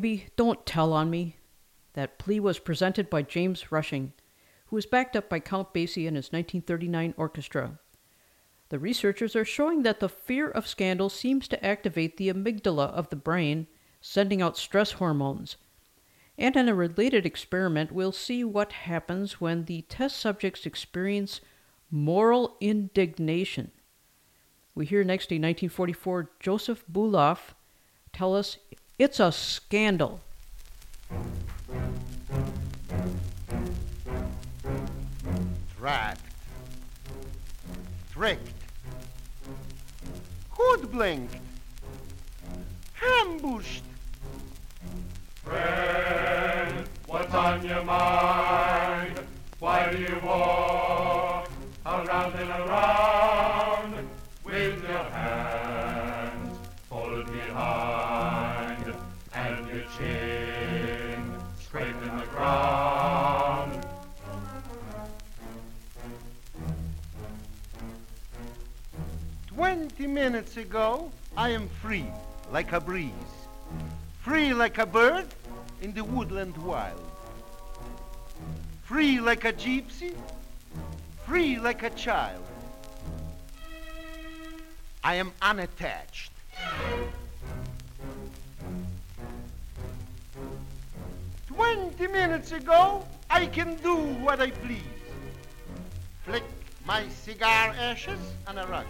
Baby, 0.03 0.27
don't 0.35 0.67
tell 0.67 0.93
on 0.93 1.11
me. 1.11 1.37
That 1.93 2.19
plea 2.19 2.41
was 2.41 2.59
presented 2.59 3.09
by 3.09 3.23
James 3.23 3.71
Rushing, 3.71 4.13
who 4.67 4.75
was 4.75 4.85
backed 4.85 5.15
up 5.15 5.29
by 5.29 5.39
Count 5.39 5.73
Basie 5.73 6.09
and 6.09 6.17
his 6.17 6.33
1939 6.33 7.15
orchestra. 7.17 7.79
The 8.71 8.81
researchers 8.81 9.37
are 9.37 9.45
showing 9.45 9.85
that 9.85 10.01
the 10.01 10.09
fear 10.09 10.51
of 10.51 10.67
scandal 10.67 11.09
seems 11.09 11.47
to 11.47 11.65
activate 11.65 12.17
the 12.17 12.31
amygdala 12.31 12.89
of 12.89 13.11
the 13.11 13.17
brain, 13.17 13.69
sending 14.01 14.43
out 14.43 14.57
stress 14.57 14.91
hormones. 14.91 15.57
And 16.37 16.57
in 16.57 16.69
a 16.69 16.75
related 16.75 17.25
experiment, 17.25 17.93
we'll 17.93 18.11
see 18.11 18.43
what 18.43 18.73
happens 18.73 19.41
when 19.41 19.67
the 19.67 19.83
test 19.83 20.17
subjects 20.17 20.67
experience 20.67 21.41
moral 21.93 22.57
indignation. 22.61 23.71
We 24.75 24.85
hear 24.85 25.05
next 25.05 25.31
a 25.31 25.39
1944 25.39 26.33
Joseph 26.41 26.83
Buloff 26.91 27.55
tell 28.13 28.35
us 28.35 28.59
it's 28.99 29.21
a 29.21 29.33
scandal. 29.33 30.21
Trapped. 35.77 36.21
Tricked. 38.13 38.49
Hoodwinked. 40.51 41.37
Ambushed. 43.21 43.83
Friend, 45.45 46.89
what's 47.07 47.35
on 47.35 47.67
your 47.67 47.83
mind? 47.83 49.21
Why 49.59 49.91
do 49.91 49.99
you 49.99 50.21
walk 50.25 51.51
around 51.85 52.35
and 52.35 52.51
around 52.51 53.62
20 69.63 70.09
minutes 70.09 70.57
ago, 70.57 71.09
I 71.37 71.51
am 71.51 71.69
free 71.69 72.11
like 72.51 72.73
a 72.73 72.81
breeze, 72.81 73.13
free 74.21 74.53
like 74.53 74.79
a 74.79 74.85
bird 74.85 75.27
in 75.81 75.93
the 75.95 76.03
woodland 76.03 76.57
wild, 76.57 77.01
free 78.83 79.21
like 79.21 79.45
a 79.45 79.53
gypsy, 79.53 80.17
free 81.25 81.61
like 81.61 81.85
a 81.85 81.91
child. 81.91 82.43
I 85.05 85.15
am 85.15 85.31
unattached. 85.41 86.33
Twenty 91.47 92.09
minutes 92.09 92.51
ago, 92.51 93.07
I 93.31 93.47
can 93.47 93.77
do 93.77 93.95
what 94.25 94.41
I 94.41 94.51
please. 94.51 94.83
Flick 96.25 96.43
my 96.85 97.09
cigar 97.11 97.73
ashes 97.79 98.19
on 98.49 98.59
a 98.59 98.67
rug. 98.67 98.87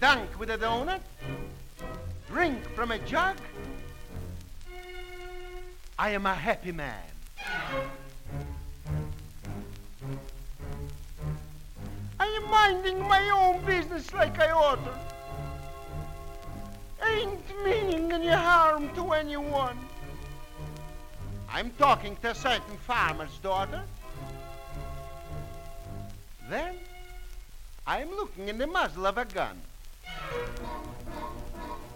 Dunk 0.00 0.38
with 0.38 0.50
a 0.50 0.58
donut. 0.58 1.00
Drink 2.28 2.62
from 2.74 2.92
a 2.92 2.98
jug. 2.98 3.36
I 5.98 6.10
am 6.10 6.26
a 6.26 6.34
happy 6.34 6.72
man. 6.72 7.02
I 12.20 12.26
am 12.26 12.50
minding 12.50 13.00
my 13.08 13.30
own 13.30 13.64
business 13.64 14.12
like 14.12 14.38
I 14.38 14.50
ought 14.50 14.84
to. 14.84 14.98
Ain't 17.06 17.64
meaning 17.64 18.12
any 18.12 18.28
harm 18.28 18.94
to 18.96 19.12
anyone. 19.12 19.78
I'm 21.48 21.70
talking 21.78 22.16
to 22.16 22.32
a 22.32 22.34
certain 22.34 22.76
farmer's 22.86 23.38
daughter. 23.38 23.82
Then 26.50 26.74
I'm 27.86 28.10
looking 28.10 28.48
in 28.48 28.58
the 28.58 28.66
muzzle 28.66 29.06
of 29.06 29.16
a 29.16 29.24
gun. 29.24 29.58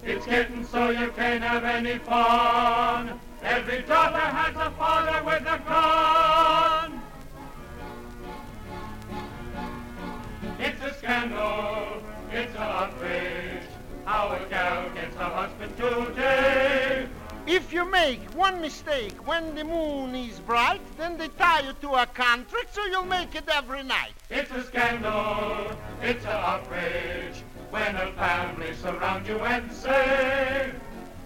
It's 0.02 0.26
getting 0.26 0.66
so 0.66 0.90
you 0.90 1.10
can't 1.16 1.42
have 1.42 1.64
any 1.64 1.98
fun. 1.98 3.20
Every 3.42 3.82
daughter 3.82 4.18
has 4.18 4.54
a 4.56 4.70
father 4.72 5.24
with 5.24 5.42
a 5.42 5.58
gun. 5.66 7.00
It's 10.58 10.82
a 10.82 10.94
scandal. 10.94 12.02
It's 12.32 12.54
an 12.54 12.62
outrage. 12.62 13.62
How 14.04 14.32
a 14.32 14.48
gal 14.48 14.90
gets 14.90 15.16
a 15.16 15.24
husband 15.24 15.76
today. 15.76 17.06
If 17.46 17.72
you 17.72 17.90
make 17.90 18.22
one 18.34 18.60
mistake 18.60 19.26
when 19.26 19.54
the 19.54 19.64
moon 19.64 20.14
is 20.14 20.38
bright, 20.40 20.80
then 20.96 21.16
they 21.16 21.28
tie 21.28 21.60
you 21.60 21.72
to 21.80 21.94
a 21.94 22.06
contract 22.06 22.74
so 22.74 22.84
you'll 22.86 23.04
make 23.04 23.34
it 23.34 23.48
every 23.48 23.82
night. 23.82 24.12
It's 24.28 24.50
a 24.50 24.62
scandal. 24.64 25.72
It's 26.02 26.24
an 26.24 26.30
outrage. 26.30 27.42
When 27.70 27.94
a 27.94 28.12
family 28.12 28.74
surround 28.74 29.28
you 29.28 29.38
and 29.38 29.70
say, 29.70 30.72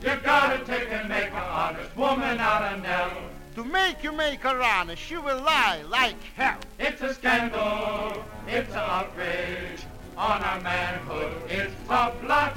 you 0.03 0.13
gotta 0.23 0.63
take 0.65 0.91
and 0.91 1.09
make 1.09 1.31
an 1.31 1.37
honest 1.37 1.97
woman 1.97 2.39
out 2.39 2.75
of 2.75 2.83
Nell. 2.83 3.13
To 3.55 3.65
make 3.65 4.03
you 4.03 4.13
make 4.13 4.41
her 4.41 4.61
honest, 4.61 5.01
she 5.01 5.17
will 5.17 5.41
lie 5.41 5.83
like 5.89 6.23
hell. 6.37 6.59
It's 6.79 7.01
a 7.01 7.15
scandal. 7.15 8.23
It's 8.47 8.71
an 8.73 8.79
outrage. 8.79 9.85
On 10.19 10.43
our 10.43 10.61
manhood, 10.61 11.33
it's 11.49 11.73
a 11.89 12.13
blot. 12.21 12.57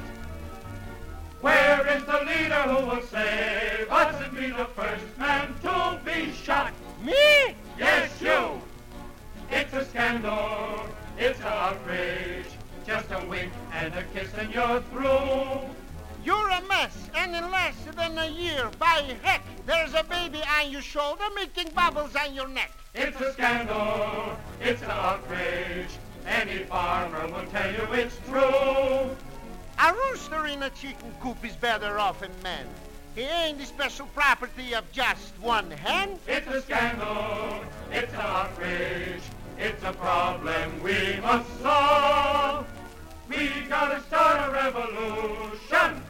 Where 1.40 1.88
is 1.96 2.04
the 2.04 2.20
leader 2.26 2.62
who 2.64 2.88
will 2.88 3.02
save 3.04 3.90
us 3.90 4.22
and 4.22 4.36
be 4.36 4.50
the 4.50 4.66
first 4.66 5.06
man 5.18 5.56
to 5.62 6.00
be 6.04 6.34
shot? 6.34 6.74
Me? 7.02 7.56
Yes, 7.80 8.12
you. 8.20 8.62
It's 9.50 9.74
a 9.74 9.86
scandal. 9.86 10.88
It's 11.18 11.40
an 11.40 11.46
outrage. 11.48 12.57
Just 12.88 13.12
a 13.12 13.26
wink 13.28 13.52
and 13.74 13.94
a 13.96 14.04
kiss 14.14 14.34
and 14.38 14.54
you're 14.54 14.80
through. 14.94 15.60
You're 16.24 16.50
a 16.50 16.62
mess, 16.70 17.10
and 17.16 17.36
in 17.36 17.52
less 17.52 17.76
than 17.94 18.18
a 18.18 18.28
year, 18.28 18.70
by 18.80 19.04
heck, 19.24 19.44
there's 19.66 19.94
a 19.94 20.06
baby 20.06 20.42
on 20.58 20.72
your 20.72 20.82
shoulder 20.82 21.26
making 21.36 21.74
bubbles 21.76 22.16
on 22.16 22.34
your 22.34 22.48
neck. 22.48 22.72
It's 22.96 23.20
a 23.20 23.34
scandal. 23.34 24.38
It's 24.62 24.82
an 24.84 24.92
outrage. 24.92 25.90
Any 26.26 26.60
farmer 26.60 27.28
will 27.28 27.46
tell 27.48 27.70
you 27.74 27.94
it's 27.94 28.18
true. 28.30 29.10
A 29.80 29.94
rooster 29.94 30.48
in 30.48 30.64
a 30.64 30.70
chicken 30.70 31.14
coop 31.22 31.44
is 31.44 31.58
better 31.58 32.00
off 32.00 32.22
than 32.22 32.32
man. 32.42 32.66
He 33.16 33.24
ain't 33.24 33.58
the 33.58 33.66
special 33.66 34.06
property 34.08 34.74
of 34.74 34.90
just 34.94 35.34
one 35.42 35.72
hen. 35.72 36.20
It's 36.26 36.48
a 36.48 36.62
scandal. 36.62 37.66
It's 37.92 38.14
an 38.14 38.20
outrage. 38.22 39.24
It's 39.60 39.84
a 39.84 39.92
problem 39.94 40.84
we 40.84 41.20
must 41.20 41.62
solve. 41.62 42.68
We 43.28 43.50
gotta 43.68 44.00
start 44.02 44.50
a 44.50 44.54
revolution. 44.54 46.04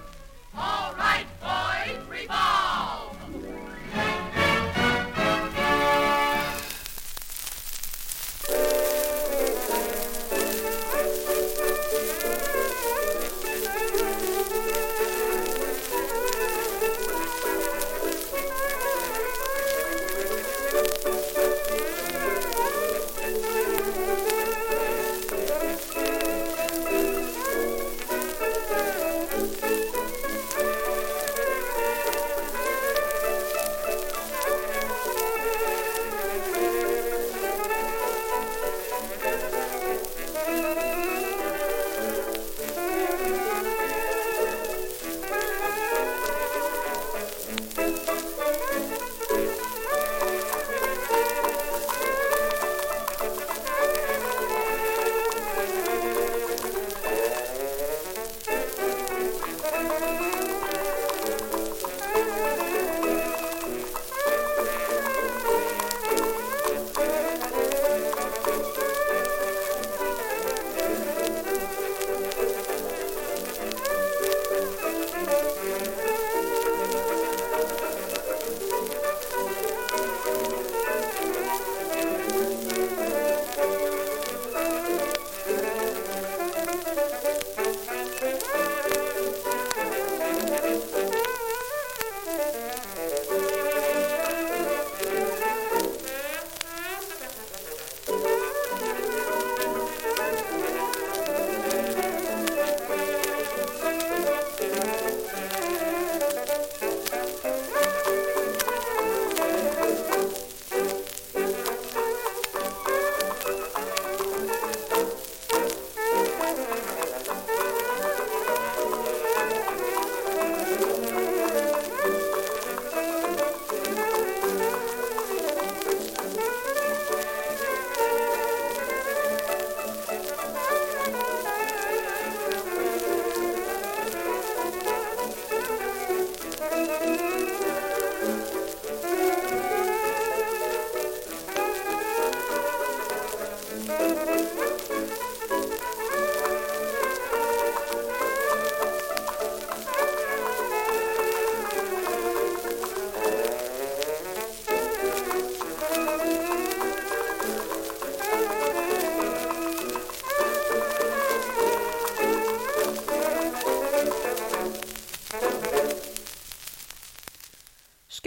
All 0.55 0.93
right, 0.95 1.25
boys, 1.39 1.97
revolve! 2.09 3.26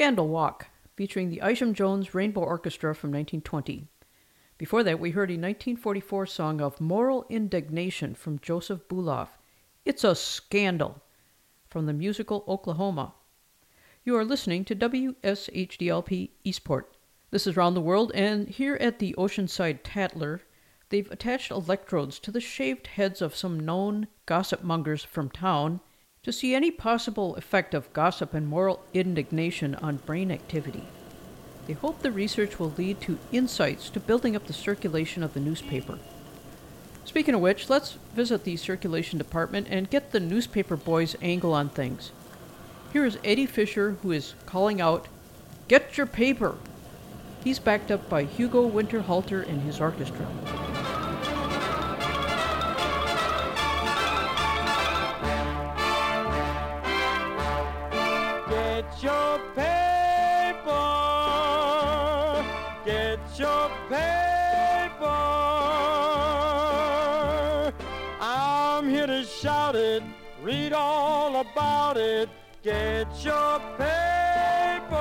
Scandal 0.00 0.28
Walk, 0.28 0.68
featuring 0.96 1.28
the 1.28 1.42
Isham 1.46 1.74
Jones 1.74 2.14
Rainbow 2.14 2.40
Orchestra 2.40 2.94
from 2.94 3.10
1920. 3.10 3.86
Before 4.56 4.82
that, 4.82 4.98
we 4.98 5.10
heard 5.10 5.28
a 5.28 5.34
1944 5.34 6.24
song 6.24 6.62
of 6.62 6.80
moral 6.80 7.26
indignation 7.28 8.14
from 8.14 8.38
Joseph 8.38 8.88
Buloff. 8.88 9.28
It's 9.84 10.02
a 10.02 10.14
scandal 10.14 11.02
from 11.68 11.84
the 11.84 11.92
musical 11.92 12.46
Oklahoma. 12.48 13.12
You 14.02 14.16
are 14.16 14.24
listening 14.24 14.64
to 14.64 14.74
WSHDLP 14.74 16.30
Eastport. 16.44 16.96
This 17.30 17.46
is 17.46 17.58
Round 17.58 17.76
the 17.76 17.82
World, 17.82 18.10
and 18.14 18.48
here 18.48 18.78
at 18.80 19.00
the 19.00 19.14
Oceanside 19.18 19.80
Tattler, 19.84 20.40
they've 20.88 21.10
attached 21.10 21.50
electrodes 21.50 22.18
to 22.20 22.30
the 22.30 22.40
shaved 22.40 22.86
heads 22.86 23.20
of 23.20 23.36
some 23.36 23.60
known 23.60 24.08
gossip 24.24 24.62
mongers 24.62 25.04
from 25.04 25.28
town 25.28 25.80
to 26.22 26.32
see 26.32 26.54
any 26.54 26.70
possible 26.70 27.34
effect 27.36 27.72
of 27.72 27.92
gossip 27.92 28.34
and 28.34 28.46
moral 28.46 28.84
indignation 28.92 29.74
on 29.76 29.96
brain 29.96 30.30
activity. 30.30 30.84
They 31.66 31.72
hope 31.72 32.00
the 32.00 32.12
research 32.12 32.58
will 32.58 32.74
lead 32.76 33.00
to 33.02 33.18
insights 33.32 33.88
to 33.90 34.00
building 34.00 34.36
up 34.36 34.46
the 34.46 34.52
circulation 34.52 35.22
of 35.22 35.32
the 35.32 35.40
newspaper. 35.40 35.98
Speaking 37.04 37.34
of 37.34 37.40
which, 37.40 37.70
let's 37.70 37.92
visit 38.14 38.44
the 38.44 38.56
circulation 38.56 39.18
department 39.18 39.66
and 39.70 39.88
get 39.88 40.12
the 40.12 40.20
newspaper 40.20 40.76
boys' 40.76 41.16
angle 41.22 41.54
on 41.54 41.70
things. 41.70 42.12
Here 42.92 43.06
is 43.06 43.18
Eddie 43.24 43.46
Fisher, 43.46 43.92
who 44.02 44.12
is 44.12 44.34
calling 44.46 44.80
out, 44.80 45.08
Get 45.68 45.96
your 45.96 46.06
paper! 46.06 46.56
He's 47.42 47.58
backed 47.58 47.90
up 47.90 48.08
by 48.10 48.24
Hugo 48.24 48.68
Winterhalter 48.68 49.48
and 49.48 49.62
his 49.62 49.80
orchestra. 49.80 50.26
Your 63.38 63.70
paper. 63.88 65.06
I'm 68.20 68.88
here 68.88 69.06
to 69.06 69.24
shout 69.24 69.76
it. 69.76 70.02
Read 70.42 70.72
all 70.72 71.36
about 71.40 71.96
it. 71.96 72.28
Get 72.62 73.06
your 73.24 73.60
paper. 73.78 74.96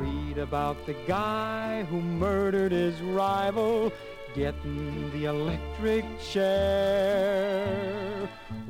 Read 0.00 0.38
about 0.38 0.84
the 0.86 0.94
guy 1.06 1.84
who 1.84 2.00
murdered 2.00 2.72
his 2.72 3.00
rival, 3.00 3.92
getting 4.34 5.10
the 5.12 5.26
electric 5.26 6.04
chair. 6.20 7.68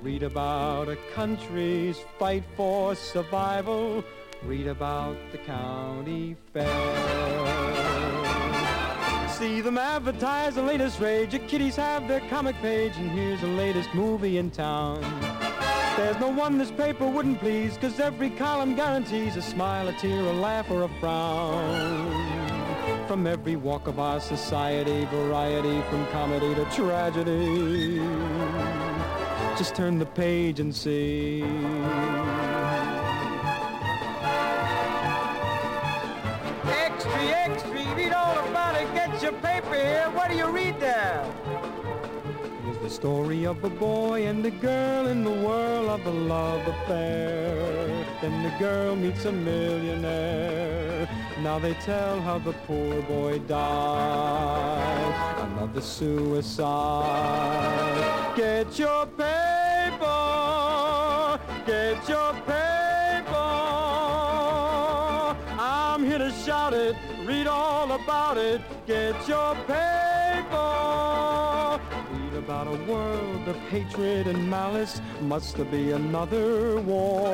Read 0.02 0.22
about 0.22 0.88
a 0.88 0.96
country's 1.14 1.98
fight 2.18 2.44
for 2.56 2.94
survival. 2.94 4.04
Read 4.44 4.68
about 4.68 5.16
the 5.32 5.38
county 5.38 6.36
fair. 6.52 6.68
See 9.28 9.60
them 9.60 9.78
advertise 9.78 10.54
the 10.54 10.62
latest 10.62 11.00
rage. 11.00 11.32
Your 11.34 11.42
kiddies 11.42 11.76
have 11.76 12.08
their 12.08 12.20
comic 12.28 12.56
page, 12.56 12.92
and 12.96 13.10
here's 13.10 13.40
the 13.40 13.46
latest 13.48 13.92
movie 13.94 14.38
in 14.38 14.50
town. 14.50 15.00
There's 15.96 16.18
no 16.18 16.28
one 16.28 16.58
this 16.58 16.70
paper 16.70 17.06
wouldn't 17.06 17.40
please, 17.40 17.76
cause 17.76 17.98
every 17.98 18.30
column 18.30 18.74
guarantees 18.76 19.36
a 19.36 19.42
smile, 19.42 19.88
a 19.88 19.92
tear, 19.94 20.20
a 20.24 20.32
laugh, 20.32 20.70
or 20.70 20.84
a 20.84 20.88
frown. 21.00 22.08
From 23.08 23.26
every 23.26 23.56
walk 23.56 23.88
of 23.88 23.98
our 23.98 24.20
society, 24.20 25.04
variety 25.06 25.82
from 25.90 26.06
comedy 26.06 26.54
to 26.54 26.64
tragedy. 26.66 27.98
Just 29.58 29.74
turn 29.74 29.98
the 29.98 30.06
page 30.06 30.60
and 30.60 30.74
see. 30.74 31.42
It. 39.18 39.20
Get 39.20 39.32
your 39.32 39.40
paper 39.40 39.74
here. 39.74 40.10
What 40.12 40.30
do 40.30 40.36
you 40.36 40.46
read 40.48 40.80
there? 40.80 41.24
Here's 42.64 42.78
the 42.78 42.90
story 42.90 43.46
of 43.46 43.64
a 43.64 43.70
boy 43.70 44.26
and 44.26 44.44
a 44.46 44.50
girl 44.50 45.06
in 45.06 45.24
the 45.24 45.30
world 45.30 45.88
of 45.88 46.06
a 46.06 46.10
love 46.10 46.66
affair. 46.66 48.06
Then 48.20 48.42
the 48.42 48.50
girl 48.58 48.96
meets 48.96 49.24
a 49.24 49.32
millionaire. 49.32 51.08
Now 51.42 51.58
they 51.58 51.74
tell 51.74 52.20
how 52.20 52.38
the 52.38 52.52
poor 52.66 53.02
boy 53.02 53.38
died. 53.40 55.14
Another 55.52 55.80
suicide. 55.80 56.64
Get 58.36 58.78
your 58.78 59.06
paper. 59.06 60.08
Get 61.66 62.08
your 62.08 62.32
paper. 62.46 62.67
Read 67.48 67.54
all 67.54 67.92
about 67.92 68.36
it. 68.36 68.60
Get 68.86 69.26
your 69.26 69.54
paper. 69.64 70.60
Read 72.12 72.34
about 72.34 72.66
a 72.66 72.76
world 72.84 73.48
of 73.48 73.56
hatred 73.70 74.26
and 74.26 74.50
malice. 74.50 75.00
Must 75.22 75.56
there 75.56 75.64
be 75.64 75.92
another 75.92 76.78
war? 76.80 77.32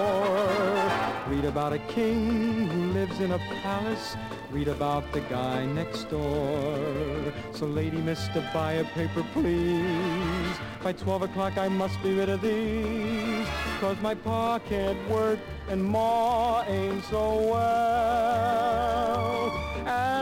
Read 1.26 1.44
about 1.44 1.72
a 1.72 1.80
king 1.88 2.68
who 2.68 2.92
lives 2.92 3.18
in 3.18 3.32
a 3.32 3.38
palace. 3.60 4.14
Read 4.52 4.68
about 4.68 5.12
the 5.12 5.20
guy 5.22 5.66
next 5.66 6.04
door. 6.04 7.32
So 7.52 7.66
lady, 7.66 7.96
mister, 7.96 8.48
buy 8.54 8.74
a 8.74 8.84
paper, 8.84 9.24
please. 9.32 10.56
By 10.84 10.92
12 10.92 11.22
o'clock 11.22 11.58
I 11.58 11.66
must 11.68 12.00
be 12.04 12.14
rid 12.14 12.28
of 12.28 12.40
these. 12.40 13.48
Cause 13.80 13.96
my 14.00 14.14
pa 14.14 14.60
can't 14.60 15.10
work 15.10 15.40
and 15.68 15.82
ma 15.82 16.62
ain't 16.68 17.02
so 17.06 17.50
well. 17.50 18.94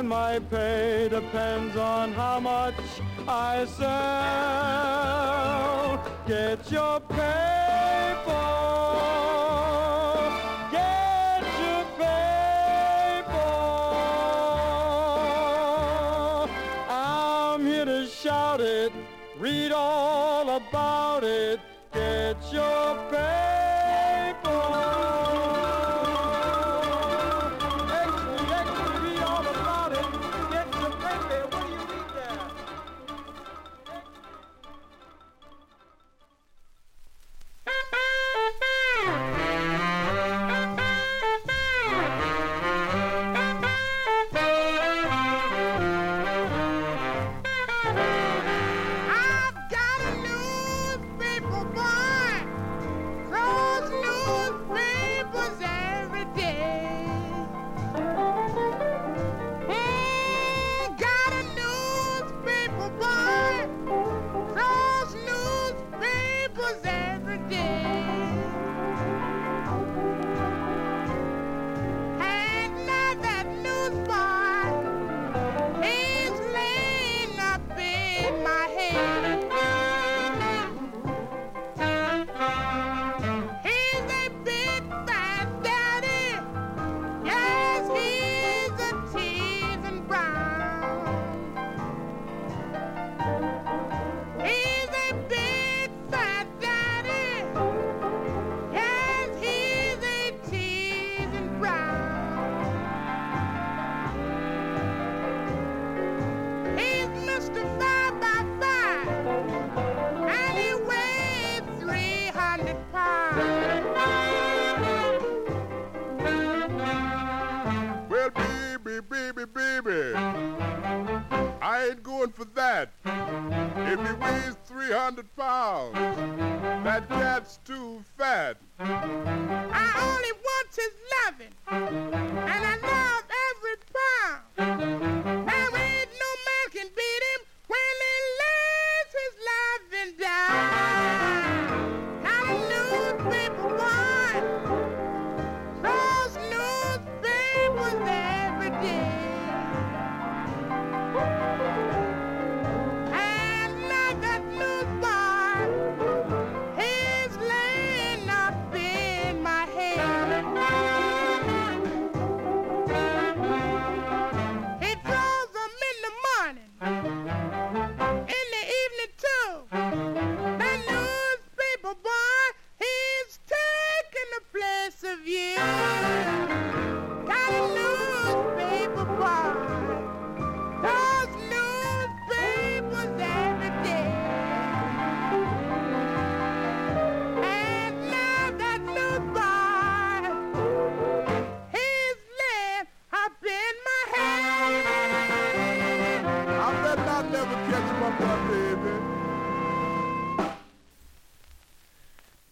And 0.02 0.08
my 0.08 0.40
pay 0.40 1.08
depends 1.08 1.76
on 1.76 2.12
how 2.12 2.40
much 2.40 2.74
I 3.28 3.64
sell. 3.66 3.86
Get 6.26 6.72
your 6.72 6.98
paper. 6.98 7.61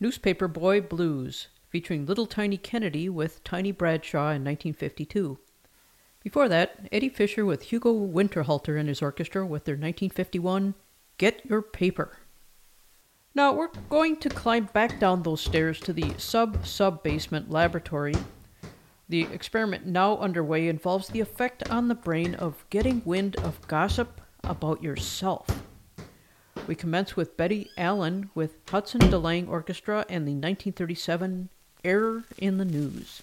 Newspaper 0.02 0.48
Boy 0.48 0.80
Blues, 0.80 1.48
featuring 1.68 2.06
Little 2.06 2.24
Tiny 2.24 2.56
Kennedy 2.56 3.10
with 3.10 3.44
Tiny 3.44 3.70
Bradshaw 3.70 4.30
in 4.30 4.42
1952. 4.42 5.38
Before 6.24 6.48
that, 6.48 6.88
Eddie 6.90 7.10
Fisher 7.10 7.44
with 7.44 7.64
Hugo 7.64 7.92
Winterhalter 7.92 8.80
and 8.80 8.88
his 8.88 9.02
orchestra 9.02 9.44
with 9.44 9.66
their 9.66 9.74
1951 9.74 10.72
Get 11.18 11.44
Your 11.44 11.60
Paper. 11.60 12.16
Now 13.34 13.52
we're 13.52 13.68
going 13.90 14.16
to 14.20 14.30
climb 14.30 14.70
back 14.72 14.98
down 14.98 15.22
those 15.22 15.42
stairs 15.42 15.78
to 15.80 15.92
the 15.92 16.14
sub 16.16 16.66
sub 16.66 17.02
basement 17.02 17.50
laboratory. 17.50 18.14
The 19.10 19.24
experiment 19.24 19.84
now 19.84 20.16
underway 20.16 20.68
involves 20.68 21.08
the 21.08 21.20
effect 21.20 21.68
on 21.68 21.88
the 21.88 21.94
brain 21.94 22.34
of 22.34 22.64
getting 22.70 23.02
wind 23.04 23.36
of 23.36 23.60
gossip 23.68 24.22
about 24.42 24.82
yourself 24.82 25.62
we 26.70 26.76
commence 26.76 27.16
with 27.16 27.36
Betty 27.36 27.68
Allen 27.76 28.30
with 28.32 28.54
Hudson 28.70 29.00
DeLange 29.00 29.48
Orchestra 29.48 30.06
and 30.08 30.24
the 30.24 30.34
1937 30.34 31.48
Error 31.82 32.22
in 32.38 32.58
the 32.58 32.64
News. 32.64 33.22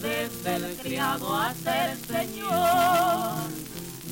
Desde 0.00 0.56
el 0.56 0.76
criado 0.76 1.36
hasta 1.36 1.92
el 1.92 1.98
señor. 1.98 3.50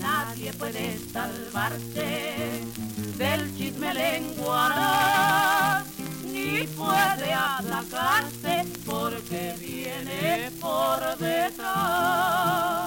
Nadie 0.01 0.53
puede 0.55 0.99
salvarse 1.13 2.63
del 3.17 3.57
chisme 3.57 3.95
lengua 3.95 5.85
ni 6.25 6.67
puede 6.67 7.33
atacarse 7.33 8.67
porque 8.85 9.55
viene 9.61 10.51
por 10.61 11.17
detrás. 11.19 12.84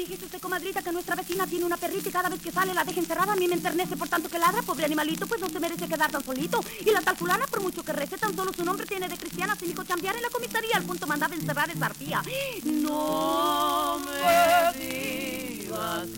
Fíjese 0.00 0.24
usted, 0.24 0.40
comadrita, 0.40 0.80
que 0.80 0.92
nuestra 0.92 1.14
vecina 1.14 1.46
tiene 1.46 1.66
una 1.66 1.76
perrita 1.76 2.08
y 2.08 2.12
cada 2.12 2.30
vez 2.30 2.40
que 2.40 2.50
sale 2.50 2.72
la 2.72 2.84
deja 2.84 3.00
encerrada. 3.00 3.34
A 3.34 3.36
mí 3.36 3.46
me 3.46 3.54
enternece 3.54 3.98
por 3.98 4.08
tanto 4.08 4.30
que 4.30 4.38
ladra, 4.38 4.62
pobre 4.62 4.86
animalito, 4.86 5.26
pues 5.26 5.42
no 5.42 5.50
se 5.50 5.60
merece 5.60 5.86
quedar 5.86 6.10
tan 6.10 6.24
solito. 6.24 6.58
Y 6.86 6.90
la 6.90 7.02
tal 7.02 7.18
fulana, 7.18 7.46
por 7.46 7.60
mucho 7.60 7.82
que 7.82 7.92
rece, 7.92 8.16
tan 8.16 8.34
solo 8.34 8.50
su 8.54 8.64
nombre 8.64 8.86
tiene 8.86 9.10
de 9.10 9.18
cristiana, 9.18 9.54
sin 9.56 9.70
hijo 9.70 9.84
chambear 9.84 10.16
en 10.16 10.22
la 10.22 10.30
comisaría, 10.30 10.76
al 10.76 10.84
punto 10.84 11.06
mandaba 11.06 11.34
encerrar 11.34 11.68
esa 11.68 11.84
arpía. 11.84 12.22
No 12.64 14.00
me 14.06 14.78
digas 14.78 16.08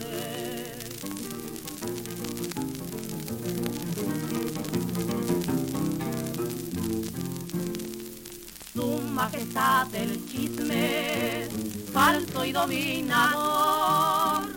Su 8.73 8.87
majestad 9.03 9.87
del 9.89 10.25
chisme, 10.31 11.49
falso 11.93 12.45
y 12.45 12.53
dominador, 12.53 14.49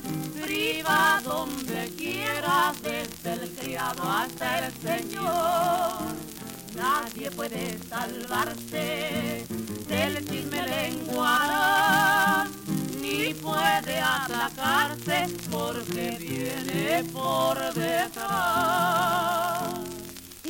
priva 0.42 1.22
donde 1.24 1.92
quiera, 1.98 2.74
desde 2.82 3.34
el 3.34 3.52
criado 3.52 4.04
hasta 4.04 4.68
el 4.68 4.74
señor. 4.82 6.16
Nadie 6.76 7.32
puede 7.32 7.78
salvarse 7.90 9.46
del 9.88 10.26
chisme 10.30 10.64
lengua, 10.68 12.48
ni 13.02 13.34
puede 13.34 14.00
atacarse 14.00 15.28
porque 15.50 16.18
viene 16.20 17.04
por 17.12 17.58
detrás. 17.74 19.16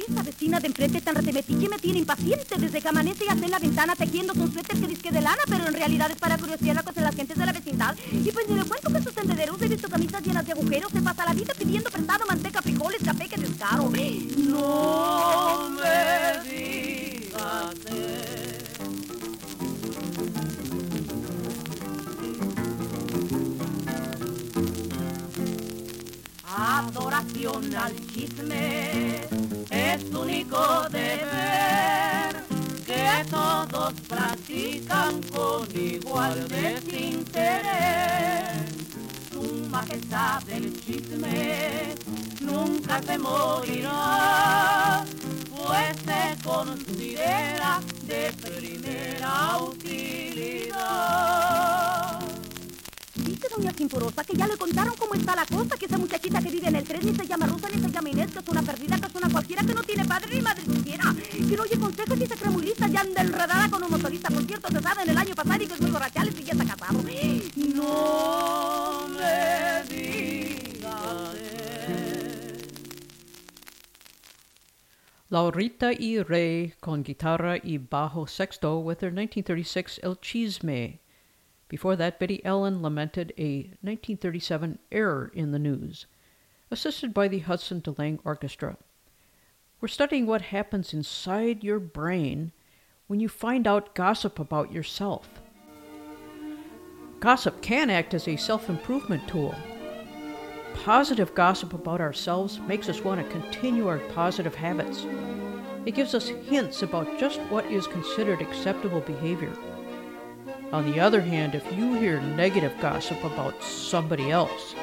Esa 0.07 0.21
vecina 0.21 0.59
de 0.59 0.67
enfrente 0.67 1.01
tan 1.01 1.15
retemetiche 1.15 1.67
me 1.67 1.79
tiene 1.79 1.99
impaciente 1.99 2.55
desde 2.57 2.79
que 2.79 2.87
amanece 2.87 3.25
y 3.25 3.27
hace 3.27 3.45
en 3.45 3.51
la 3.51 3.59
ventana 3.59 3.95
tejiendo 3.95 4.33
un 4.33 4.53
suéter 4.53 4.79
que 4.79 4.87
disque 4.87 5.11
de 5.11 5.21
lana, 5.21 5.41
pero 5.47 5.67
en 5.67 5.73
realidad 5.73 6.11
es 6.11 6.17
para 6.17 6.37
curiosidad 6.37 6.75
la 6.75 6.83
cosa 6.83 7.01
de 7.01 7.07
las 7.07 7.15
gentes 7.15 7.37
de 7.37 7.45
la 7.45 7.51
vecindad. 7.51 7.95
Y 8.11 8.31
pues 8.31 8.47
ni 8.47 8.55
le 8.55 8.65
cuento 8.65 8.93
que 8.93 9.01
sus 9.01 9.13
tendederos 9.13 9.59
he 9.61 9.67
visto 9.67 9.89
camisas 9.89 10.21
llenas 10.21 10.45
de 10.45 10.51
agujeros, 10.51 10.91
se 10.91 11.01
pasa 11.01 11.25
la 11.25 11.33
vida 11.33 11.53
pidiendo 11.57 11.89
prestado 11.89 12.25
manteca, 12.27 12.61
frijoles, 12.61 13.01
café, 13.03 13.27
que 13.27 13.37
descaro. 13.37 13.89
No 14.37 15.69
me 15.71 16.49
digas 16.49 17.75
Adoración 26.57 27.75
al 27.75 27.93
chisme 28.07 29.44
es 29.93 30.03
único 30.13 30.87
deber 30.89 32.43
que 32.85 33.25
todos 33.29 33.93
practican 34.07 35.21
con 35.23 35.67
igual 35.75 36.47
desinterés. 36.47 37.65
Tu 39.31 39.41
majestad 39.69 40.41
del 40.43 40.73
chisme 40.81 41.95
nunca 42.41 43.01
se 43.01 43.17
morirá, 43.17 45.05
pues 45.55 45.97
se 46.05 46.43
considera 46.43 47.81
de 48.03 48.31
primera 48.41 49.57
utilidad. 49.61 49.74
Doña 53.55 53.71
Simporosa 53.71 54.23
que 54.23 54.35
ya 54.35 54.47
le 54.47 54.57
contaron 54.57 54.93
cómo 54.97 55.13
está 55.13 55.33
la 55.35 55.45
cosa, 55.45 55.77
que 55.77 55.85
esa 55.85 55.97
muchachita 55.97 56.41
que 56.41 56.49
vive 56.49 56.67
en 56.67 56.75
el 56.75 56.83
tren 56.83 56.99
ni 57.05 57.15
se 57.15 57.25
llama 57.25 57.47
Rosa 57.47 57.69
ni 57.73 57.81
se 57.81 57.89
llama 57.89 58.09
Inés, 58.09 58.31
que 58.31 58.39
es 58.39 58.47
una 58.49 58.61
perdida, 58.61 58.99
que 58.99 59.07
es 59.07 59.15
una 59.15 59.29
cualquiera, 59.29 59.63
que 59.63 59.73
no 59.73 59.83
tiene 59.83 60.05
padre 60.05 60.35
ni 60.35 60.41
madre 60.41 60.63
siquiera, 60.63 61.15
que 61.31 61.55
no 61.55 61.63
oye 61.63 61.79
consejos 61.79 62.19
y 62.19 62.27
se 62.27 62.35
cree 62.35 62.51
muy 62.51 62.63
lista, 62.63 62.87
ya 62.87 63.01
anda 63.01 63.21
enredada 63.21 63.69
con 63.69 63.81
un 63.83 63.91
motorista, 63.91 64.29
por 64.29 64.43
cierto, 64.43 64.67
se 64.69 64.81
sabe 64.81 65.03
en 65.03 65.09
el 65.09 65.17
año 65.17 65.35
pasado 65.35 65.63
y 65.63 65.67
que 65.67 65.73
es 65.73 65.81
muy 65.81 65.91
borrachales 65.91 66.39
y 66.39 66.43
ya 66.43 66.51
está 66.51 66.65
casado. 66.65 66.97
No 66.97 67.03
me 69.07 69.83
digas 69.89 71.05
Laurita 75.29 75.91
y 75.93 76.21
Ray 76.21 76.73
con 76.79 77.03
guitarra 77.03 77.57
y 77.57 77.77
bajo 77.77 78.27
sexto 78.27 78.79
with 78.79 78.97
their 78.97 79.11
1936 79.11 79.99
El 80.03 80.19
Chisme. 80.19 81.04
Before 81.67 81.95
that, 81.95 82.19
Betty 82.19 82.43
Allen 82.45 82.81
lamented 82.81 83.33
a 83.37 83.71
1937 83.81 84.79
error 84.91 85.31
in 85.33 85.51
the 85.51 85.59
news, 85.59 86.05
assisted 86.69 87.13
by 87.13 87.27
the 87.27 87.39
Hudson 87.39 87.81
DeLange 87.81 88.19
Orchestra. 88.23 88.77
We're 89.81 89.87
studying 89.87 90.25
what 90.25 90.41
happens 90.41 90.93
inside 90.93 91.63
your 91.63 91.79
brain 91.79 92.51
when 93.07 93.19
you 93.19 93.29
find 93.29 93.67
out 93.67 93.95
gossip 93.95 94.39
about 94.39 94.71
yourself. 94.71 95.27
Gossip 97.19 97.61
can 97.61 97.89
act 97.89 98.13
as 98.13 98.27
a 98.27 98.35
self 98.35 98.69
improvement 98.69 99.27
tool. 99.27 99.55
Positive 100.83 101.33
gossip 101.33 101.73
about 101.73 102.01
ourselves 102.01 102.59
makes 102.59 102.89
us 102.89 103.03
want 103.03 103.21
to 103.21 103.39
continue 103.39 103.87
our 103.87 103.99
positive 104.13 104.53
habits. 104.53 105.05
It 105.85 105.95
gives 105.95 106.13
us 106.13 106.27
hints 106.27 106.83
about 106.83 107.19
just 107.19 107.39
what 107.41 107.65
is 107.65 107.87
considered 107.87 108.41
acceptable 108.41 109.01
behavior. 109.01 109.53
On 110.75 110.91
the 110.91 110.99
other 110.99 111.21
hand, 111.21 111.55
if 111.55 111.65
you 111.77 111.93
hear 111.93 112.19
negative 112.19 112.77
gossip 112.81 113.23
about 113.23 113.63
somebody 113.63 114.29
else, 114.29 114.75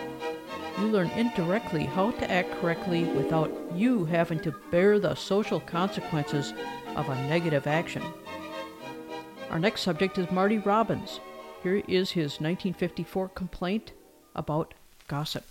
you 0.78 0.86
learn 0.86 1.10
indirectly 1.10 1.84
how 1.84 2.12
to 2.12 2.30
act 2.30 2.50
correctly 2.62 3.04
without 3.04 3.52
you 3.74 4.06
having 4.06 4.40
to 4.40 4.54
bear 4.70 4.98
the 4.98 5.14
social 5.14 5.60
consequences 5.60 6.54
of 6.96 7.10
a 7.10 7.28
negative 7.28 7.66
action. 7.66 8.02
Our 9.50 9.58
next 9.58 9.82
subject 9.82 10.16
is 10.16 10.30
Marty 10.30 10.56
Robbins. 10.56 11.20
Here 11.62 11.82
is 11.86 12.12
his 12.12 12.40
1954 12.40 13.28
complaint 13.28 13.92
about 14.34 14.72
gossip. 15.08 15.44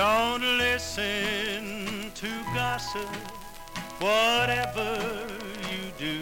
Don't 0.00 0.40
listen 0.56 2.10
to 2.14 2.30
gossip, 2.54 3.14
whatever 3.98 4.96
you 5.70 5.82
do. 5.98 6.20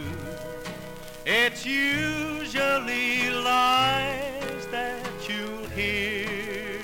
It's 1.25 1.65
usually 1.65 3.31
lies 3.31 4.67
that 4.73 5.07
you'll 5.29 5.69
hear. 5.69 6.81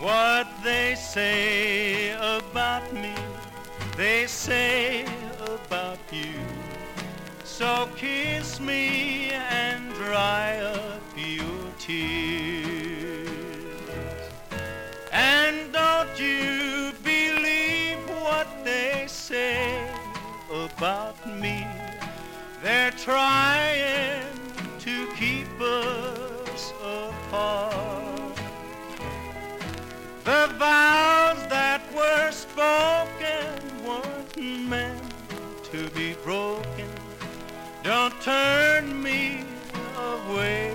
What 0.00 0.46
they 0.64 0.94
say 0.94 2.12
about 2.38 2.90
me, 2.94 3.14
they 3.98 4.26
say 4.26 5.04
about 5.54 5.98
you. 6.10 6.32
So 7.44 7.90
kiss 7.94 8.58
me 8.58 9.32
and 9.32 9.92
dry 9.96 10.60
up 10.60 11.02
your 11.14 11.72
tears. 11.78 12.23
Trying 23.04 24.24
to 24.78 25.06
keep 25.14 25.60
us 25.60 26.72
apart. 26.82 28.34
The 30.24 30.48
vows 30.58 31.46
that 31.48 31.82
were 31.94 32.30
spoken 32.30 33.60
weren't 33.84 34.68
meant 34.70 35.02
to 35.64 35.90
be 35.90 36.14
broken. 36.24 36.88
Don't 37.82 38.18
turn 38.22 39.02
me 39.02 39.44
away 39.98 40.74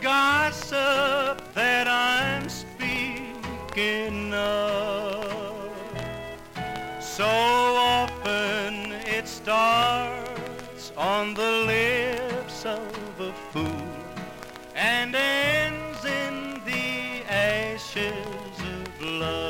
gossip 0.00 1.52
that 1.52 1.86
I'm 1.86 2.48
speaking 2.48 4.32
of. 4.32 5.70
So 7.00 7.26
often 7.26 8.92
it 9.06 9.28
starts 9.28 10.92
on 10.96 11.34
the 11.34 11.52
lips 11.66 12.64
of 12.64 13.20
a 13.20 13.32
fool 13.52 13.88
and 14.74 15.14
ends 15.14 16.04
in 16.06 16.62
the 16.64 17.22
ashes 17.30 18.56
of 18.58 19.02
love. 19.02 19.49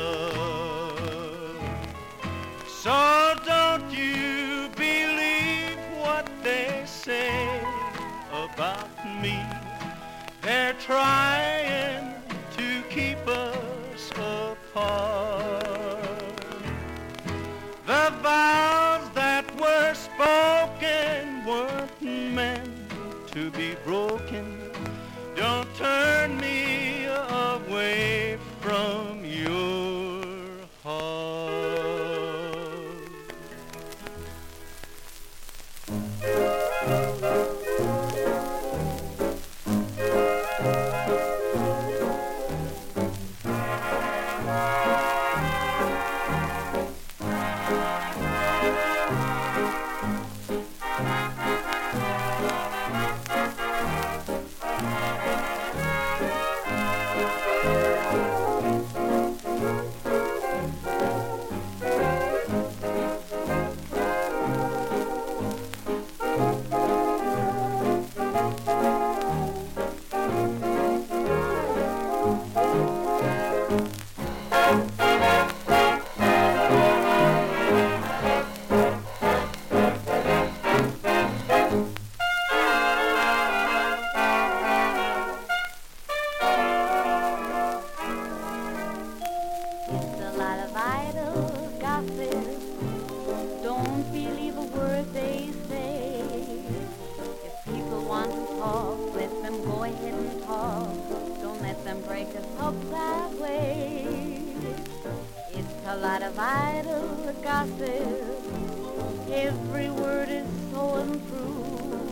Every 109.33 109.89
word 109.89 110.27
is 110.27 110.45
so 110.71 110.95
untrue. 110.95 112.11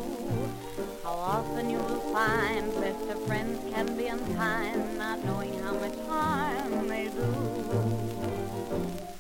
How 1.04 1.12
often 1.12 1.70
you 1.70 1.78
will 1.78 2.14
find 2.14 2.74
best 2.80 3.10
of 3.10 3.22
friends 3.28 3.60
can 3.74 3.98
be 3.98 4.08
unkind, 4.08 4.98
not 4.98 5.26
knowing 5.26 5.60
how 5.60 5.74
much 5.74 5.96
harm 6.08 6.88
they 6.88 7.10
do. 7.10 7.30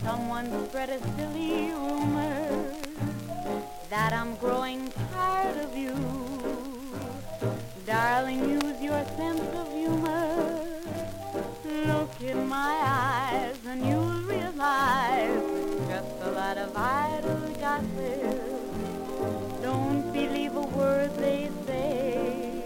Someone 0.01 0.47
spread 0.67 0.89
a 0.89 0.99
silly 1.17 1.73
rumor 1.73 2.73
that 3.89 4.13
I'm 4.13 4.35
growing 4.37 4.93
tired 5.11 5.57
of 5.57 5.75
you. 5.75 5.93
Darling, 7.85 8.49
use 8.49 8.81
your 8.81 9.03
sense 9.17 9.41
of 9.55 9.73
humor. 9.73 10.65
Look 11.65 12.21
in 12.21 12.47
my 12.47 12.79
eyes 12.81 13.57
and 13.67 13.85
you'll 13.85 14.21
realize 14.23 15.43
it's 15.43 15.87
just 15.87 16.21
a 16.21 16.31
lot 16.31 16.57
of 16.57 16.75
idle 16.77 17.48
Don't 19.61 20.11
believe 20.11 20.53
a 20.53 20.61
word 20.61 21.15
they 21.15 21.49
say. 21.65 22.61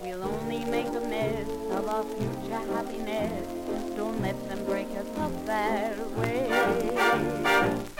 We'll 0.00 0.22
only 0.22 0.64
make 0.66 0.86
a 0.86 1.00
mess 1.00 1.48
of 1.72 1.88
our 1.88 2.04
future 2.04 2.62
happiness. 2.72 3.48
Don't 3.96 4.22
let 4.22 4.48
them 4.48 4.64
break 4.64 4.90
us 4.90 5.08
up 5.18 5.46
that 5.46 5.98
way. 6.12 7.97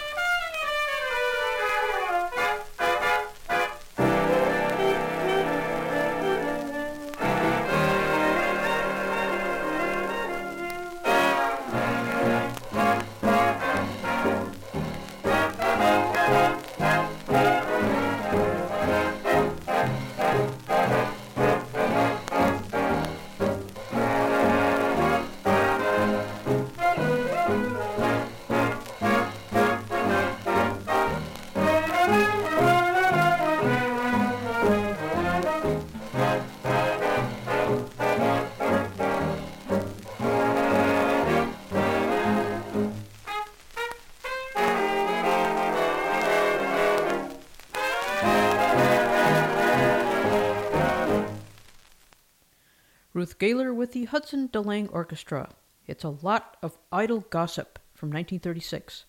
With 53.89 53.95
the 53.95 54.05
Hudson 54.05 54.51
DeLange 54.51 54.91
Orchestra. 54.93 55.49
It's 55.87 56.05
a 56.05 56.11
lot 56.11 56.59
of 56.63 56.77
idle 56.93 57.21
gossip 57.31 57.79
from 57.95 58.11
1936. 58.11 59.07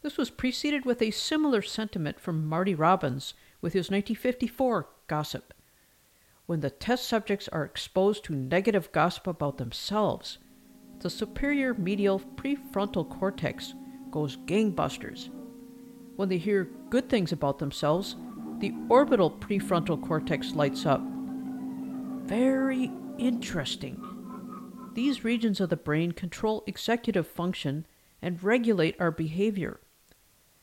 This 0.00 0.16
was 0.16 0.30
preceded 0.30 0.84
with 0.84 1.02
a 1.02 1.10
similar 1.10 1.60
sentiment 1.60 2.20
from 2.20 2.46
Marty 2.46 2.72
Robbins 2.72 3.34
with 3.60 3.72
his 3.72 3.90
1954 3.90 4.86
Gossip. 5.08 5.52
When 6.46 6.60
the 6.60 6.70
test 6.70 7.08
subjects 7.08 7.48
are 7.48 7.64
exposed 7.64 8.22
to 8.26 8.36
negative 8.36 8.92
gossip 8.92 9.26
about 9.26 9.58
themselves, 9.58 10.38
the 11.00 11.10
superior 11.10 11.74
medial 11.74 12.20
prefrontal 12.20 13.10
cortex 13.10 13.74
goes 14.12 14.36
gangbusters. 14.36 15.30
When 16.14 16.28
they 16.28 16.38
hear 16.38 16.70
good 16.90 17.08
things 17.08 17.32
about 17.32 17.58
themselves, 17.58 18.14
the 18.60 18.72
orbital 18.88 19.32
prefrontal 19.32 20.00
cortex 20.00 20.52
lights 20.52 20.86
up. 20.86 21.02
Very 22.22 22.92
interesting. 23.18 24.02
These 24.94 25.24
regions 25.24 25.60
of 25.60 25.68
the 25.68 25.76
brain 25.76 26.12
control 26.12 26.64
executive 26.66 27.26
function 27.26 27.86
and 28.22 28.42
regulate 28.42 28.96
our 29.00 29.10
behavior. 29.10 29.80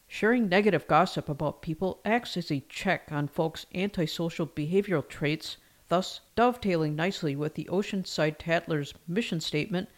Sharing 0.08 0.50
negative 0.50 0.88
gossip 0.88 1.30
about 1.30 1.62
people 1.62 2.00
acts 2.06 2.38
as 2.38 2.52
a 2.52 2.66
check 2.70 3.12
on 3.12 3.28
folks' 3.28 3.66
antisocial 3.74 4.46
behavioral 4.48 5.08
traits, 5.08 5.58
thus 5.88 6.22
dovetailing 6.36 6.96
nicely 6.96 7.36
with 7.36 7.56
the 7.56 7.70
Oceanside 7.72 8.36
Tattlers' 8.40 8.94
mission 9.08 9.40
statement 9.40 9.90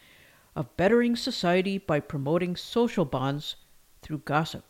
of 0.55 0.75
bettering 0.77 1.15
society 1.15 1.77
by 1.77 1.99
promoting 1.99 2.55
social 2.55 3.05
bonds 3.05 3.55
through 4.01 4.19
gossip. 4.19 4.63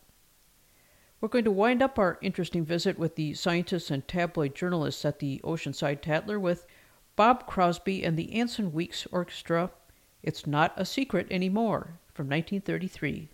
We're 1.21 1.29
going 1.29 1.45
to 1.45 1.51
wind 1.51 1.81
up 1.81 1.97
our 1.97 2.19
interesting 2.21 2.65
visit 2.65 2.99
with 2.99 3.15
the 3.15 3.33
scientists 3.33 3.89
and 3.89 4.07
tabloid 4.07 4.53
journalists 4.53 5.05
at 5.05 5.19
the 5.19 5.41
Oceanside 5.43 6.01
Tattler 6.01 6.39
with 6.39 6.65
Bob 7.15 7.47
Crosby 7.47 8.03
and 8.03 8.17
the 8.17 8.33
Anson 8.33 8.73
Weeks 8.73 9.07
Orchestra. 9.11 9.71
It's 10.21 10.45
not 10.45 10.73
a 10.75 10.85
secret 10.85 11.27
anymore 11.31 11.99
from 12.13 12.27
1933. 12.27 13.29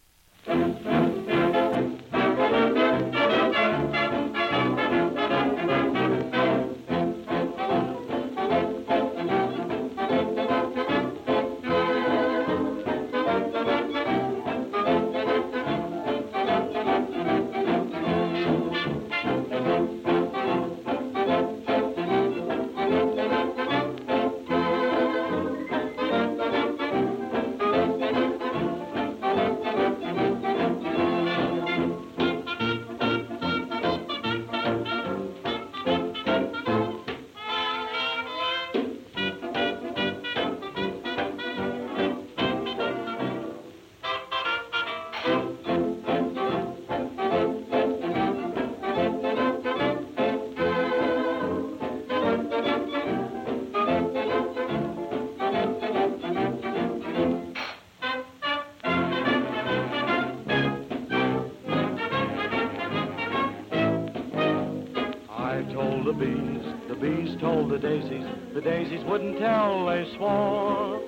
The 67.72 67.80
daisies, 67.80 68.26
the 68.53 68.59
daisies 68.59 69.03
wouldn't 69.05 69.39
tell, 69.39 69.86
they 69.86 70.05
swore. 70.17 71.01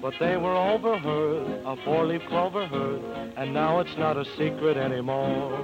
But 0.00 0.14
they 0.18 0.36
were 0.36 0.56
overheard, 0.56 1.62
a 1.64 1.76
four-leaf 1.84 2.22
clover 2.28 2.66
heard, 2.66 3.00
and 3.36 3.54
now 3.54 3.78
it's 3.78 3.96
not 3.96 4.16
a 4.16 4.24
secret 4.36 4.76
anymore. 4.76 5.62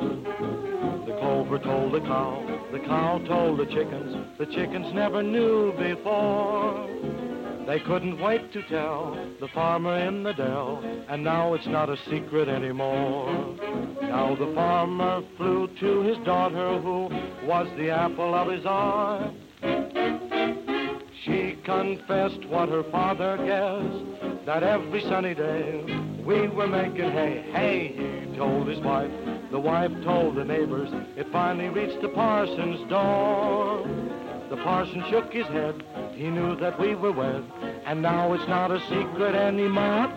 The 1.07 1.16
clover 1.18 1.59
told 1.59 1.93
the 1.93 2.01
cow, 2.01 2.68
the 2.70 2.78
cow 2.78 3.18
told 3.26 3.59
the 3.59 3.66
chickens, 3.66 4.39
the 4.39 4.47
chickens 4.47 4.95
never 4.95 5.24
knew 5.24 5.72
before. 5.72 6.86
They 7.66 7.80
couldn't 7.80 8.20
wait 8.20 8.53
to 8.53 8.62
tell 8.62 9.18
the 9.41 9.49
farmer 9.49 9.99
in 9.99 10.22
the 10.22 10.34
dell, 10.34 10.80
and 11.09 11.24
now 11.24 11.55
it's 11.55 11.66
not 11.66 11.91
a 11.91 11.97
secret 12.09 12.49
anymore. 12.49 13.57
Now 14.03 14.36
the 14.36 14.55
farmer 14.55 15.20
flew 15.36 15.66
to 15.80 16.03
his 16.03 16.18
daughter, 16.18 16.78
who 16.78 17.09
was 17.45 17.66
the 17.76 17.91
apple 17.91 18.36
of 18.36 18.49
his 18.53 18.64
eye. 18.64 19.32
Confessed 21.68 22.46
what 22.46 22.70
her 22.70 22.82
father 22.84 23.36
guessed, 23.36 24.46
that 24.46 24.62
every 24.62 25.02
sunny 25.02 25.34
day 25.34 25.84
we 26.24 26.48
were 26.48 26.66
making 26.66 27.10
hay. 27.10 27.44
Hey, 27.52 27.88
he 27.88 28.36
told 28.38 28.68
his 28.68 28.78
wife. 28.80 29.10
The 29.50 29.60
wife 29.60 29.92
told 30.02 30.36
the 30.36 30.46
neighbors. 30.46 30.88
It 31.14 31.30
finally 31.30 31.68
reached 31.68 32.00
the 32.00 32.08
parson's 32.08 32.88
door. 32.88 33.86
The 34.48 34.56
parson 34.56 35.04
shook 35.10 35.30
his 35.30 35.46
head. 35.48 35.84
He 36.14 36.30
knew 36.30 36.56
that 36.56 36.80
we 36.80 36.94
were 36.94 37.12
wed, 37.12 37.44
and 37.84 38.00
now 38.00 38.32
it's 38.32 38.48
not 38.48 38.70
a 38.70 38.80
secret 38.88 39.34
anymore. 39.34 40.10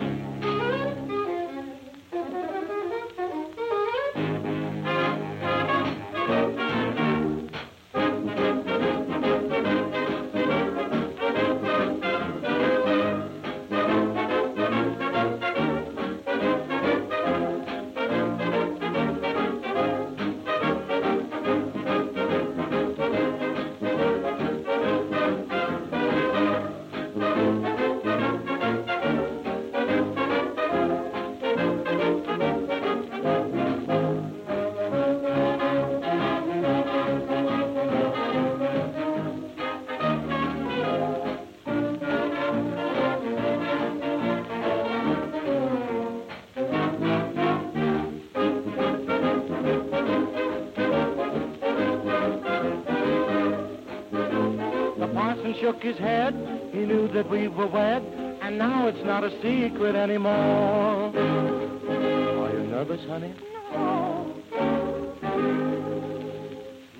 Shook 55.62 55.80
his 55.80 55.96
head. 55.96 56.34
He 56.72 56.80
knew 56.80 57.06
that 57.12 57.30
we 57.30 57.46
were 57.46 57.68
wed, 57.68 58.02
and 58.42 58.58
now 58.58 58.88
it's 58.88 59.04
not 59.04 59.22
a 59.22 59.30
secret 59.40 59.94
anymore. 59.94 61.12
Are 61.14 62.52
you 62.52 62.66
nervous, 62.66 63.00
honey? 63.06 63.32
No. 63.72 64.34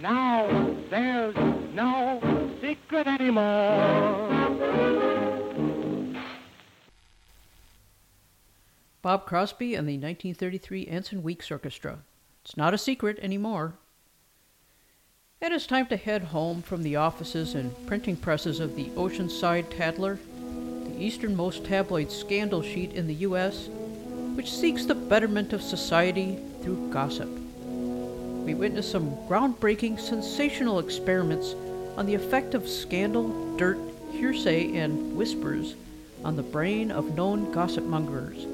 Now 0.01 0.77
there's 0.91 1.35
no 1.75 2.21
secret 2.61 3.09
anymore. 3.09 4.29
Bob 9.03 9.27
Crosby 9.27 9.75
and 9.75 9.89
the 9.89 9.95
1933 9.95 10.87
Anson 10.87 11.25
Weeks 11.25 11.51
Orchestra. 11.51 11.99
It's 12.45 12.57
not 12.57 12.75
a 12.75 12.79
secret 12.79 13.19
anymore. 13.21 13.75
It 15.43 15.51
is 15.51 15.67
time 15.67 15.87
to 15.87 15.97
head 15.97 16.23
home 16.23 16.63
from 16.63 16.85
the 16.85 16.95
offices 16.95 17.57
and 17.57 17.75
printing 17.89 18.15
presses 18.15 18.61
of 18.61 18.77
the 18.77 18.91
Oceanside 18.91 19.77
Tattler, 19.77 20.21
the 20.85 21.03
easternmost 21.03 21.65
tabloid 21.65 22.13
scandal 22.13 22.63
sheet 22.63 22.93
in 22.93 23.09
the 23.09 23.27
U.S., 23.27 23.67
which 24.37 24.53
seeks 24.53 24.87
the 24.87 24.95
betterment 24.95 25.53
of 25.53 25.61
society 25.61 26.39
through 26.63 26.93
gossip. 26.93 27.29
We 27.67 28.55
witness 28.55 28.89
some 28.89 29.17
groundbreaking, 29.27 29.99
sensational 29.99 30.79
experiments 30.79 31.57
on 31.97 32.07
the 32.07 32.15
effect 32.15 32.55
of 32.55 32.69
scandal, 32.69 33.57
dirt, 33.57 33.81
hearsay, 34.13 34.77
and 34.77 35.17
whispers 35.17 35.75
on 36.25 36.37
the 36.37 36.45
brain 36.45 36.93
of 36.93 37.17
known 37.17 37.51
gossip 37.51 37.83
mongers, 37.83 38.45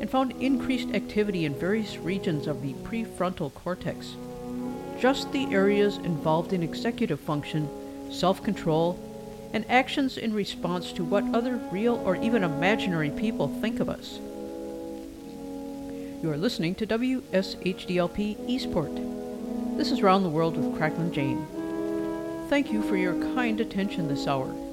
and 0.00 0.10
found 0.10 0.32
increased 0.42 0.88
activity 0.92 1.44
in 1.44 1.54
various 1.54 1.98
regions 1.98 2.48
of 2.48 2.62
the 2.62 2.74
prefrontal 2.82 3.54
cortex 3.54 4.16
just 5.00 5.32
the 5.32 5.46
areas 5.52 5.96
involved 5.98 6.52
in 6.52 6.62
executive 6.62 7.20
function, 7.20 7.68
self 8.10 8.42
control, 8.42 8.98
and 9.52 9.64
actions 9.70 10.18
in 10.18 10.32
response 10.34 10.92
to 10.92 11.04
what 11.04 11.24
other 11.34 11.56
real 11.70 11.96
or 12.04 12.16
even 12.16 12.44
imaginary 12.44 13.10
people 13.10 13.48
think 13.60 13.80
of 13.80 13.88
us. 13.88 14.18
You 16.22 16.30
are 16.30 16.36
listening 16.36 16.74
to 16.76 16.86
WSHDLP 16.86 18.48
Eastport. 18.48 18.96
This 19.76 19.92
is 19.92 20.02
Round 20.02 20.24
the 20.24 20.30
World 20.30 20.56
with 20.56 20.76
Cracklin' 20.76 21.12
Jane. 21.12 21.46
Thank 22.48 22.72
you 22.72 22.82
for 22.82 22.96
your 22.96 23.14
kind 23.34 23.60
attention 23.60 24.08
this 24.08 24.26
hour. 24.26 24.65